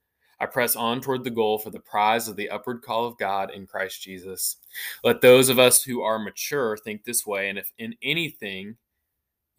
I 0.43 0.47
press 0.47 0.75
on 0.75 1.03
toward 1.03 1.25
the 1.25 1.31
goal 1.31 1.59
for 1.59 1.69
the 1.69 1.81
prize 1.81 2.27
of 2.27 2.37
the 2.37 2.49
upward 2.49 2.81
call 2.81 3.05
of 3.05 3.19
god 3.19 3.51
in 3.51 3.67
christ 3.67 4.01
jesus. 4.03 4.57
Let 5.05 5.21
those 5.21 5.51
of 5.51 5.59
us 5.59 5.83
who 5.83 6.01
are 6.01 6.19
mature 6.19 6.79
think 6.79 7.05
this 7.05 7.27
way 7.27 7.51
and 7.51 7.59
if 7.59 7.71
in 7.77 7.97
anything 8.03 8.77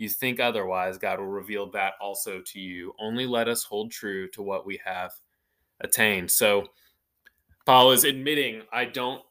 you 0.02 0.10
think 0.10 0.40
otherwise, 0.40 0.98
God 0.98 1.20
will 1.20 1.28
reveal 1.28 1.70
that 1.72 1.94
also 2.02 2.42
to 2.42 2.60
you. 2.60 2.94
Only 3.00 3.28
let 3.28 3.48
us 3.48 3.64
hold 3.64 3.92
true 3.92 4.28
to 4.30 4.42
what 4.42 4.66
we 4.66 4.82
have 4.84 5.12
attained. 5.80 6.32
So, 6.32 6.66
Paul 7.68 7.92
is 7.92 8.04
admitting, 8.04 8.64
I 8.74 8.86
don't 8.86 9.22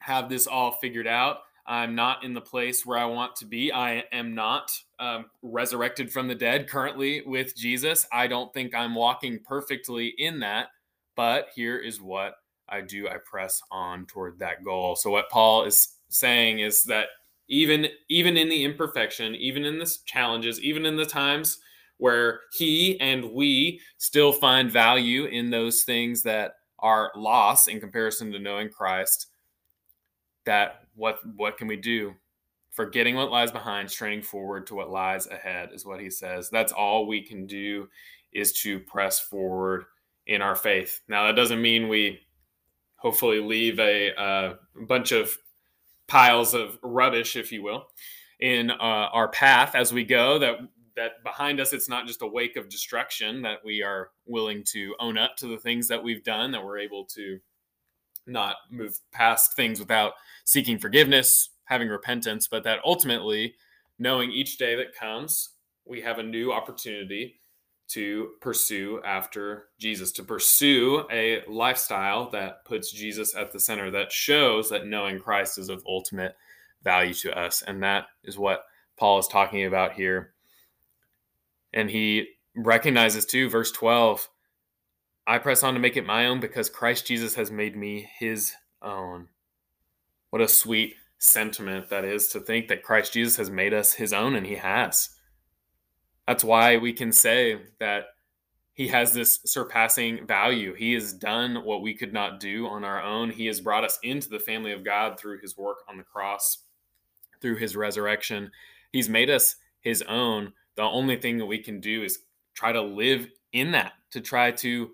have 0.00 0.30
this 0.30 0.46
all 0.46 0.72
figured 0.72 1.06
out. 1.06 1.40
I'm 1.66 1.94
not 1.94 2.24
in 2.24 2.32
the 2.32 2.40
place 2.40 2.86
where 2.86 2.96
I 2.96 3.04
want 3.04 3.36
to 3.36 3.44
be. 3.44 3.70
I 3.70 4.04
am 4.12 4.34
not 4.34 4.72
um, 4.98 5.26
resurrected 5.42 6.10
from 6.10 6.26
the 6.26 6.34
dead 6.34 6.70
currently 6.70 7.22
with 7.26 7.54
Jesus. 7.54 8.06
I 8.10 8.26
don't 8.26 8.52
think 8.54 8.74
I'm 8.74 8.94
walking 8.94 9.40
perfectly 9.44 10.14
in 10.16 10.40
that. 10.40 10.68
But 11.16 11.48
here 11.54 11.76
is 11.76 12.00
what 12.00 12.36
I 12.66 12.80
do 12.80 13.08
I 13.08 13.18
press 13.18 13.60
on 13.70 14.06
toward 14.06 14.38
that 14.38 14.64
goal. 14.64 14.96
So, 14.96 15.10
what 15.10 15.28
Paul 15.28 15.64
is 15.64 15.96
saying 16.08 16.60
is 16.60 16.82
that 16.84 17.08
even 17.48 17.86
even 18.08 18.36
in 18.36 18.48
the 18.48 18.64
imperfection 18.64 19.34
even 19.34 19.64
in 19.64 19.78
the 19.78 19.96
challenges 20.06 20.60
even 20.60 20.86
in 20.86 20.96
the 20.96 21.06
times 21.06 21.58
where 21.98 22.40
he 22.52 22.98
and 23.00 23.32
we 23.32 23.80
still 23.98 24.32
find 24.32 24.70
value 24.70 25.24
in 25.26 25.50
those 25.50 25.82
things 25.82 26.22
that 26.22 26.54
are 26.78 27.12
loss 27.14 27.68
in 27.68 27.80
comparison 27.80 28.32
to 28.32 28.38
knowing 28.38 28.68
christ 28.68 29.28
that 30.44 30.82
what 30.94 31.18
what 31.36 31.56
can 31.56 31.68
we 31.68 31.76
do? 31.76 32.14
Forgetting 32.70 33.16
what 33.16 33.30
lies 33.30 33.50
behind 33.50 33.90
straining 33.90 34.22
forward 34.22 34.66
to 34.66 34.74
what 34.74 34.90
lies 34.90 35.26
ahead 35.26 35.70
is 35.72 35.84
what 35.84 36.00
he 36.00 36.10
says. 36.10 36.48
That's 36.50 36.72
all 36.72 37.06
we 37.06 37.22
can 37.22 37.46
do 37.46 37.88
is 38.32 38.52
to 38.54 38.80
press 38.80 39.20
forward 39.20 39.84
in 40.26 40.40
our 40.40 40.56
faith. 40.56 41.00
Now 41.08 41.26
that 41.26 41.36
doesn't 41.36 41.60
mean 41.60 41.88
we 41.88 42.20
hopefully 42.96 43.40
leave 43.40 43.78
a, 43.78 44.10
a 44.16 44.54
bunch 44.86 45.12
of 45.12 45.36
piles 46.12 46.52
of 46.52 46.78
rubbish, 46.82 47.36
if 47.36 47.50
you 47.50 47.62
will, 47.62 47.86
in 48.38 48.70
uh, 48.70 48.74
our 49.14 49.28
path 49.28 49.74
as 49.74 49.94
we 49.94 50.04
go. 50.04 50.38
That 50.38 50.58
that 50.94 51.24
behind 51.24 51.58
us, 51.58 51.72
it's 51.72 51.88
not 51.88 52.06
just 52.06 52.20
a 52.20 52.26
wake 52.26 52.56
of 52.56 52.68
destruction. 52.68 53.40
That 53.40 53.64
we 53.64 53.82
are 53.82 54.10
willing 54.26 54.62
to 54.72 54.94
own 55.00 55.16
up 55.16 55.36
to 55.38 55.46
the 55.46 55.56
things 55.56 55.88
that 55.88 56.04
we've 56.04 56.22
done. 56.22 56.52
That 56.52 56.62
we're 56.62 56.80
able 56.80 57.06
to 57.14 57.38
not 58.26 58.56
move 58.70 58.98
past 59.10 59.56
things 59.56 59.80
without 59.80 60.12
seeking 60.44 60.78
forgiveness, 60.78 61.48
having 61.64 61.88
repentance, 61.88 62.46
but 62.46 62.62
that 62.64 62.80
ultimately, 62.84 63.54
knowing 63.98 64.30
each 64.30 64.58
day 64.58 64.76
that 64.76 64.94
comes, 64.94 65.54
we 65.86 66.02
have 66.02 66.18
a 66.18 66.22
new 66.22 66.52
opportunity 66.52 67.40
to 67.92 68.30
pursue 68.40 69.00
after 69.04 69.68
Jesus, 69.78 70.12
to 70.12 70.22
pursue 70.22 71.04
a 71.10 71.42
lifestyle 71.48 72.30
that 72.30 72.64
puts 72.64 72.92
Jesus 72.92 73.34
at 73.34 73.52
the 73.52 73.60
center, 73.60 73.90
that 73.90 74.12
shows 74.12 74.70
that 74.70 74.86
knowing 74.86 75.18
Christ 75.18 75.58
is 75.58 75.68
of 75.68 75.82
ultimate 75.86 76.36
value 76.82 77.14
to 77.14 77.38
us. 77.38 77.62
And 77.62 77.82
that 77.82 78.06
is 78.24 78.38
what 78.38 78.64
Paul 78.96 79.18
is 79.18 79.28
talking 79.28 79.64
about 79.66 79.92
here. 79.92 80.34
And 81.72 81.90
he 81.90 82.28
recognizes 82.54 83.24
too, 83.24 83.48
verse 83.48 83.72
12 83.72 84.28
I 85.26 85.38
press 85.38 85.62
on 85.62 85.74
to 85.74 85.80
make 85.80 85.96
it 85.96 86.04
my 86.04 86.26
own 86.26 86.40
because 86.40 86.68
Christ 86.68 87.06
Jesus 87.06 87.34
has 87.36 87.50
made 87.50 87.76
me 87.76 88.08
his 88.18 88.52
own. 88.82 89.28
What 90.30 90.42
a 90.42 90.48
sweet 90.48 90.96
sentiment 91.18 91.88
that 91.90 92.04
is 92.04 92.28
to 92.28 92.40
think 92.40 92.66
that 92.68 92.82
Christ 92.82 93.12
Jesus 93.12 93.36
has 93.36 93.48
made 93.48 93.72
us 93.72 93.92
his 93.92 94.12
own, 94.12 94.34
and 94.34 94.44
he 94.44 94.56
has. 94.56 95.10
That's 96.32 96.44
why 96.44 96.78
we 96.78 96.94
can 96.94 97.12
say 97.12 97.60
that 97.78 98.04
he 98.72 98.88
has 98.88 99.12
this 99.12 99.40
surpassing 99.44 100.26
value. 100.26 100.72
He 100.72 100.94
has 100.94 101.12
done 101.12 101.56
what 101.62 101.82
we 101.82 101.92
could 101.92 102.14
not 102.14 102.40
do 102.40 102.66
on 102.68 102.84
our 102.84 103.02
own. 103.02 103.28
He 103.28 103.44
has 103.48 103.60
brought 103.60 103.84
us 103.84 103.98
into 104.02 104.30
the 104.30 104.38
family 104.38 104.72
of 104.72 104.82
God 104.82 105.20
through 105.20 105.40
his 105.40 105.58
work 105.58 105.80
on 105.90 105.98
the 105.98 106.04
cross, 106.04 106.64
through 107.42 107.56
his 107.56 107.76
resurrection. 107.76 108.50
He's 108.94 109.10
made 109.10 109.28
us 109.28 109.56
his 109.82 110.00
own. 110.08 110.54
The 110.76 110.84
only 110.84 111.16
thing 111.16 111.36
that 111.36 111.44
we 111.44 111.58
can 111.58 111.80
do 111.80 112.02
is 112.02 112.20
try 112.54 112.72
to 112.72 112.80
live 112.80 113.28
in 113.52 113.72
that, 113.72 113.92
to 114.12 114.22
try 114.22 114.52
to 114.52 114.92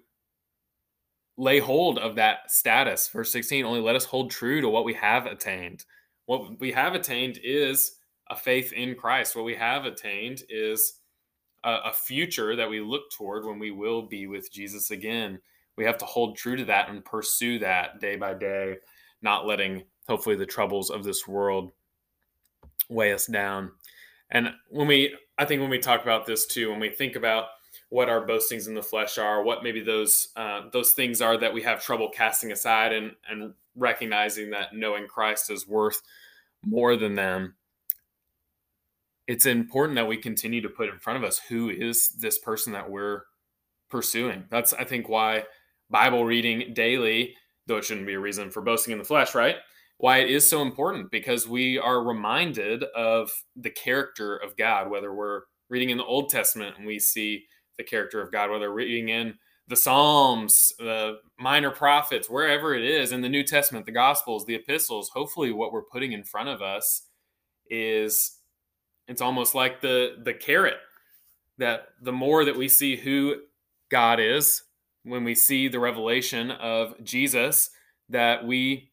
lay 1.37 1.61
hold 1.61 2.01
of 2.01 2.17
that 2.17 2.51
status. 2.51 3.09
Verse 3.11 3.31
16 3.31 3.65
only 3.65 3.81
let 3.81 3.95
us 3.95 4.05
hold 4.05 4.33
true 4.33 4.61
to 4.61 4.69
what 4.69 4.85
we 4.85 4.95
have 4.95 5.27
attained. 5.27 5.85
What 6.27 6.59
we 6.59 6.73
have 6.73 6.97
attained 6.97 7.39
is 7.45 7.93
a 8.29 8.35
faith 8.35 8.73
in 8.73 8.97
Christ. 8.97 9.37
What 9.37 9.45
we 9.45 9.55
have 9.55 9.85
attained 9.85 10.43
is 10.49 10.98
a, 11.65 11.77
a 11.87 11.93
future 11.93 12.57
that 12.57 12.69
we 12.69 12.81
look 12.81 13.11
toward 13.11 13.45
when 13.45 13.59
we 13.59 13.71
will 13.71 14.03
be 14.03 14.27
with 14.27 14.53
Jesus 14.53 14.91
again. 14.91 15.39
We 15.77 15.85
have 15.85 15.99
to 15.99 16.05
hold 16.05 16.37
true 16.37 16.57
to 16.57 16.65
that 16.67 16.89
and 16.89 17.05
pursue 17.05 17.59
that 17.61 18.01
day 18.01 18.17
by 18.17 18.35
day, 18.35 18.77
not 19.23 19.47
letting 19.47 19.85
hopefully 20.09 20.37
the 20.37 20.47
troubles 20.47 20.91
of 20.91 21.05
this 21.05 21.29
world 21.29 21.73
weigh 22.89 23.13
us 23.13 23.27
down. 23.27 23.71
And 24.31 24.53
when 24.71 24.87
we, 24.87 25.17
I 25.39 25.45
think 25.45 25.61
when 25.61 25.71
we 25.71 25.79
talk 25.79 26.03
about 26.03 26.27
this 26.27 26.47
too, 26.47 26.71
when 26.71 26.81
we 26.81 26.91
think 26.91 27.17
about 27.17 27.47
what 27.91 28.09
our 28.09 28.27
boastings 28.27 28.67
in 28.67 28.75
the 28.75 28.83
flesh 28.83 29.19
are, 29.19 29.43
what 29.43 29.63
maybe 29.63 29.81
those 29.81 30.29
uh, 30.37 30.63
those 30.73 30.93
things 30.93 31.23
are 31.23 31.39
that 31.39 31.53
we 31.53 31.63
have 31.63 31.83
trouble 31.83 32.11
casting 32.11 32.53
aside, 32.53 32.93
and 32.93 33.13
and 33.31 33.55
recognizing 33.77 34.51
that 34.51 34.75
knowing 34.75 35.07
Christ 35.07 35.51
is 35.51 35.67
worth 35.67 36.03
more 36.65 36.97
than 36.97 37.15
them 37.15 37.55
it's 39.29 39.45
important 39.45 39.95
that 39.97 40.09
we 40.09 40.17
continue 40.17 40.63
to 40.63 40.71
put 40.71 40.89
in 40.89 40.99
front 40.99 41.19
of 41.19 41.23
us 41.23 41.39
who 41.49 41.69
is 41.69 42.09
this 42.19 42.39
person 42.39 42.73
that 42.73 42.91
we're 42.91 43.23
pursuing. 43.91 44.45
That's, 44.51 44.73
I 44.73 44.85
think, 44.85 45.09
why 45.09 45.45
Bible 45.91 46.25
reading 46.25 46.73
daily, 46.73 47.35
though 47.67 47.77
it 47.77 47.85
shouldn't 47.85 48.07
be 48.07 48.15
a 48.15 48.21
reason 48.21 48.51
for 48.51 48.63
boasting 48.63 48.93
in 48.93 48.99
the 48.99 49.05
flesh, 49.05 49.35
right? 49.35 49.57
Why 49.99 50.19
it 50.19 50.31
is 50.31 50.49
so 50.49 50.63
important 50.63 51.11
because 51.11 51.47
we 51.47 51.79
are 51.79 52.03
reminded 52.03 52.85
of 52.97 53.31
the 53.55 53.71
character 53.71 54.39
of 54.39 54.57
God, 54.57 54.91
whether 54.91 55.15
we're 55.15 55.43
reading 55.69 55.91
in 55.91 55.99
the 55.99 56.05
Old 56.05 56.31
Testament 56.31 56.77
and 56.79 56.87
we 56.87 56.99
see 56.99 57.45
the 57.77 57.85
character 57.85 58.23
of 58.23 58.33
God, 58.33 58.51
whether 58.51 58.73
reading 58.73 59.11
in 59.11 59.35
the 59.67 59.77
Psalms, 59.77 60.73
the 60.79 61.19
minor 61.39 61.71
prophets, 61.71 62.31
wherever 62.31 62.75
it 62.75 62.83
is 62.83 63.13
in 63.13 63.21
the 63.21 63.29
New 63.29 63.45
Testament, 63.45 63.85
the 63.85 63.93
Gospels, 63.93 64.47
the 64.47 64.55
epistles, 64.55 65.11
hopefully 65.13 65.53
what 65.53 65.71
we're 65.71 65.83
putting 65.83 66.13
in 66.13 66.25
front 66.25 66.49
of 66.49 66.63
us 66.63 67.03
is 67.69 68.38
it's 69.09 69.23
almost 69.23 69.55
like 69.55 69.81
the 69.81 70.19
the 70.23 70.35
carrot 70.35 70.77
that 71.59 71.89
the 72.01 72.13
more 72.13 72.45
that 72.45 72.57
we 72.57 72.69
see 72.69 72.97
who 72.97 73.37
God 73.91 74.21
is, 74.21 74.63
when 75.03 75.25
we 75.25 75.35
see 75.35 75.69
the 75.69 75.81
revelation 75.81 76.51
of 76.53 76.95
Jesus, 77.03 77.71
that 78.09 78.47
we 78.47 78.91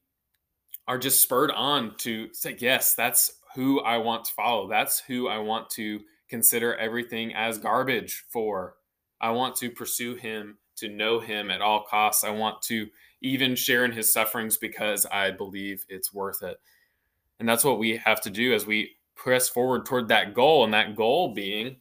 are 0.88 0.98
just 0.98 1.22
spurred 1.22 1.52
on 1.52 1.96
to 1.98 2.34
say, 2.34 2.56
yes, 2.60 2.96
that's 2.96 3.40
who 3.56 3.82
I 3.82 3.98
want 3.98 4.26
to 4.26 4.34
follow. 4.34 4.68
That's 4.68 5.00
who 5.00 5.28
I 5.28 5.38
want 5.38 5.70
to 5.72 6.02
consider 6.30 6.76
everything 6.76 7.34
as 7.34 7.58
garbage 7.58 8.26
for. 8.30 8.76
I 9.22 9.32
want 9.32 9.56
to 9.58 9.70
pursue 9.70 10.16
him, 10.16 10.58
to 10.78 10.90
know 10.90 11.20
him 11.20 11.50
at 11.50 11.62
all 11.62 11.84
costs. 11.84 12.24
I 12.24 12.32
want 12.32 12.62
to 12.64 12.88
even 13.22 13.56
share 13.56 13.86
in 13.86 13.92
his 13.92 14.12
sufferings 14.12 14.58
because 14.58 15.06
I 15.06 15.32
believe 15.32 15.86
it's 15.90 16.14
worth 16.14 16.44
it. 16.44 16.60
And 17.40 17.48
that's 17.48 17.64
what 17.64 17.80
we 17.80 17.98
have 17.98 18.22
to 18.22 18.30
do 18.30 18.54
as 18.54 18.66
we 18.66 18.92
press 19.16 19.50
forward 19.50 19.86
toward 19.86 20.08
that 20.10 20.34
goal, 20.34 20.64
and 20.64 20.74
that 20.74 20.96
goal 20.96 21.34
being 21.34 21.78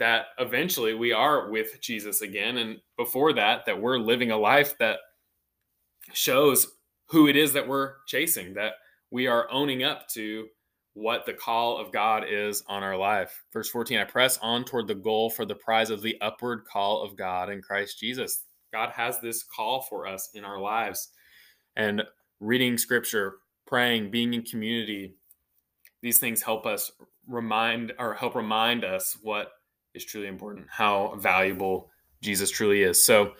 that 0.00 0.26
eventually 0.38 0.94
we 0.94 1.12
are 1.12 1.50
with 1.50 1.78
Jesus 1.80 2.22
again. 2.22 2.56
And 2.56 2.78
before 2.96 3.34
that, 3.34 3.66
that 3.66 3.80
we're 3.80 3.98
living 3.98 4.30
a 4.30 4.36
life 4.36 4.76
that 4.78 4.98
shows 6.14 6.78
who 7.06 7.28
it 7.28 7.36
is 7.36 7.52
that 7.52 7.68
we're 7.68 7.96
chasing, 8.06 8.54
that 8.54 8.72
we 9.10 9.26
are 9.26 9.50
owning 9.50 9.84
up 9.84 10.08
to 10.08 10.46
what 10.94 11.26
the 11.26 11.34
call 11.34 11.76
of 11.76 11.92
God 11.92 12.24
is 12.28 12.64
on 12.66 12.82
our 12.82 12.96
life. 12.96 13.42
Verse 13.52 13.68
14 13.68 13.98
I 13.98 14.04
press 14.04 14.38
on 14.38 14.64
toward 14.64 14.88
the 14.88 14.94
goal 14.94 15.28
for 15.28 15.44
the 15.44 15.54
prize 15.54 15.90
of 15.90 16.02
the 16.02 16.16
upward 16.20 16.64
call 16.64 17.02
of 17.02 17.14
God 17.14 17.50
in 17.50 17.60
Christ 17.60 18.00
Jesus. 18.00 18.44
God 18.72 18.90
has 18.90 19.20
this 19.20 19.42
call 19.42 19.82
for 19.82 20.06
us 20.06 20.30
in 20.34 20.44
our 20.44 20.58
lives. 20.58 21.10
And 21.76 22.02
reading 22.40 22.78
scripture, 22.78 23.36
praying, 23.66 24.10
being 24.10 24.32
in 24.34 24.42
community, 24.42 25.14
these 26.02 26.18
things 26.18 26.42
help 26.42 26.66
us 26.66 26.92
remind 27.26 27.92
or 27.98 28.14
help 28.14 28.34
remind 28.34 28.84
us 28.84 29.16
what 29.22 29.52
is 29.94 30.04
truly 30.04 30.26
important, 30.26 30.66
how 30.70 31.14
valuable 31.18 31.90
Jesus 32.22 32.50
truly 32.50 32.82
is. 32.82 33.02
So, 33.02 33.32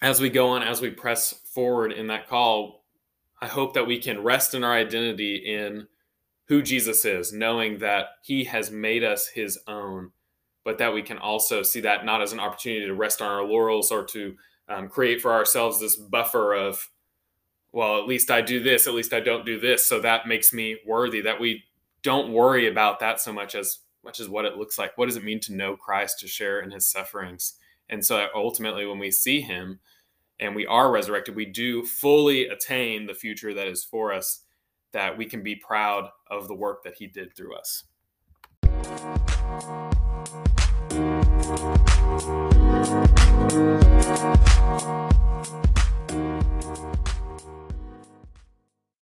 as 0.00 0.20
we 0.20 0.30
go 0.30 0.48
on, 0.50 0.62
as 0.62 0.80
we 0.80 0.90
press 0.90 1.32
forward 1.52 1.92
in 1.92 2.06
that 2.06 2.28
call, 2.28 2.84
I 3.40 3.46
hope 3.46 3.74
that 3.74 3.86
we 3.86 3.98
can 3.98 4.22
rest 4.22 4.54
in 4.54 4.62
our 4.62 4.72
identity 4.72 5.36
in 5.36 5.88
who 6.46 6.62
Jesus 6.62 7.04
is, 7.04 7.32
knowing 7.32 7.78
that 7.78 8.06
he 8.22 8.44
has 8.44 8.70
made 8.70 9.04
us 9.04 9.26
his 9.26 9.58
own, 9.66 10.12
but 10.64 10.78
that 10.78 10.94
we 10.94 11.02
can 11.02 11.18
also 11.18 11.62
see 11.62 11.80
that 11.80 12.04
not 12.04 12.22
as 12.22 12.32
an 12.32 12.40
opportunity 12.40 12.86
to 12.86 12.94
rest 12.94 13.20
on 13.20 13.30
our 13.30 13.44
laurels 13.44 13.90
or 13.90 14.04
to 14.04 14.34
um, 14.68 14.88
create 14.88 15.20
for 15.20 15.32
ourselves 15.32 15.80
this 15.80 15.96
buffer 15.96 16.54
of, 16.54 16.88
well, 17.72 17.98
at 17.98 18.06
least 18.06 18.30
I 18.30 18.40
do 18.40 18.62
this, 18.62 18.86
at 18.86 18.94
least 18.94 19.12
I 19.12 19.20
don't 19.20 19.44
do 19.44 19.60
this. 19.60 19.84
So 19.84 20.00
that 20.00 20.26
makes 20.26 20.52
me 20.52 20.78
worthy 20.86 21.20
that 21.22 21.40
we 21.40 21.64
don't 22.02 22.32
worry 22.32 22.68
about 22.68 23.00
that 23.00 23.20
so 23.20 23.32
much 23.32 23.54
as 23.54 23.78
much 24.04 24.20
as 24.20 24.28
what 24.28 24.44
it 24.44 24.56
looks 24.56 24.78
like. 24.78 24.96
What 24.96 25.06
does 25.06 25.16
it 25.16 25.24
mean 25.24 25.40
to 25.40 25.54
know 25.54 25.76
Christ, 25.76 26.20
to 26.20 26.28
share 26.28 26.60
in 26.60 26.70
his 26.70 26.86
sufferings? 26.86 27.54
And 27.88 28.04
so 28.04 28.26
ultimately, 28.34 28.86
when 28.86 28.98
we 28.98 29.10
see 29.10 29.40
him 29.40 29.80
and 30.38 30.54
we 30.54 30.66
are 30.66 30.90
resurrected, 30.90 31.34
we 31.34 31.46
do 31.46 31.84
fully 31.84 32.46
attain 32.46 33.06
the 33.06 33.14
future 33.14 33.52
that 33.54 33.66
is 33.66 33.84
for 33.84 34.12
us, 34.12 34.44
that 34.92 35.18
we 35.18 35.26
can 35.26 35.42
be 35.42 35.56
proud 35.56 36.10
of 36.30 36.48
the 36.48 36.54
work 36.54 36.84
that 36.84 36.94
he 36.98 37.06
did 37.06 37.36
through 37.36 37.56
us. 37.56 37.84
Thank 43.50 43.98
you. 46.96 47.07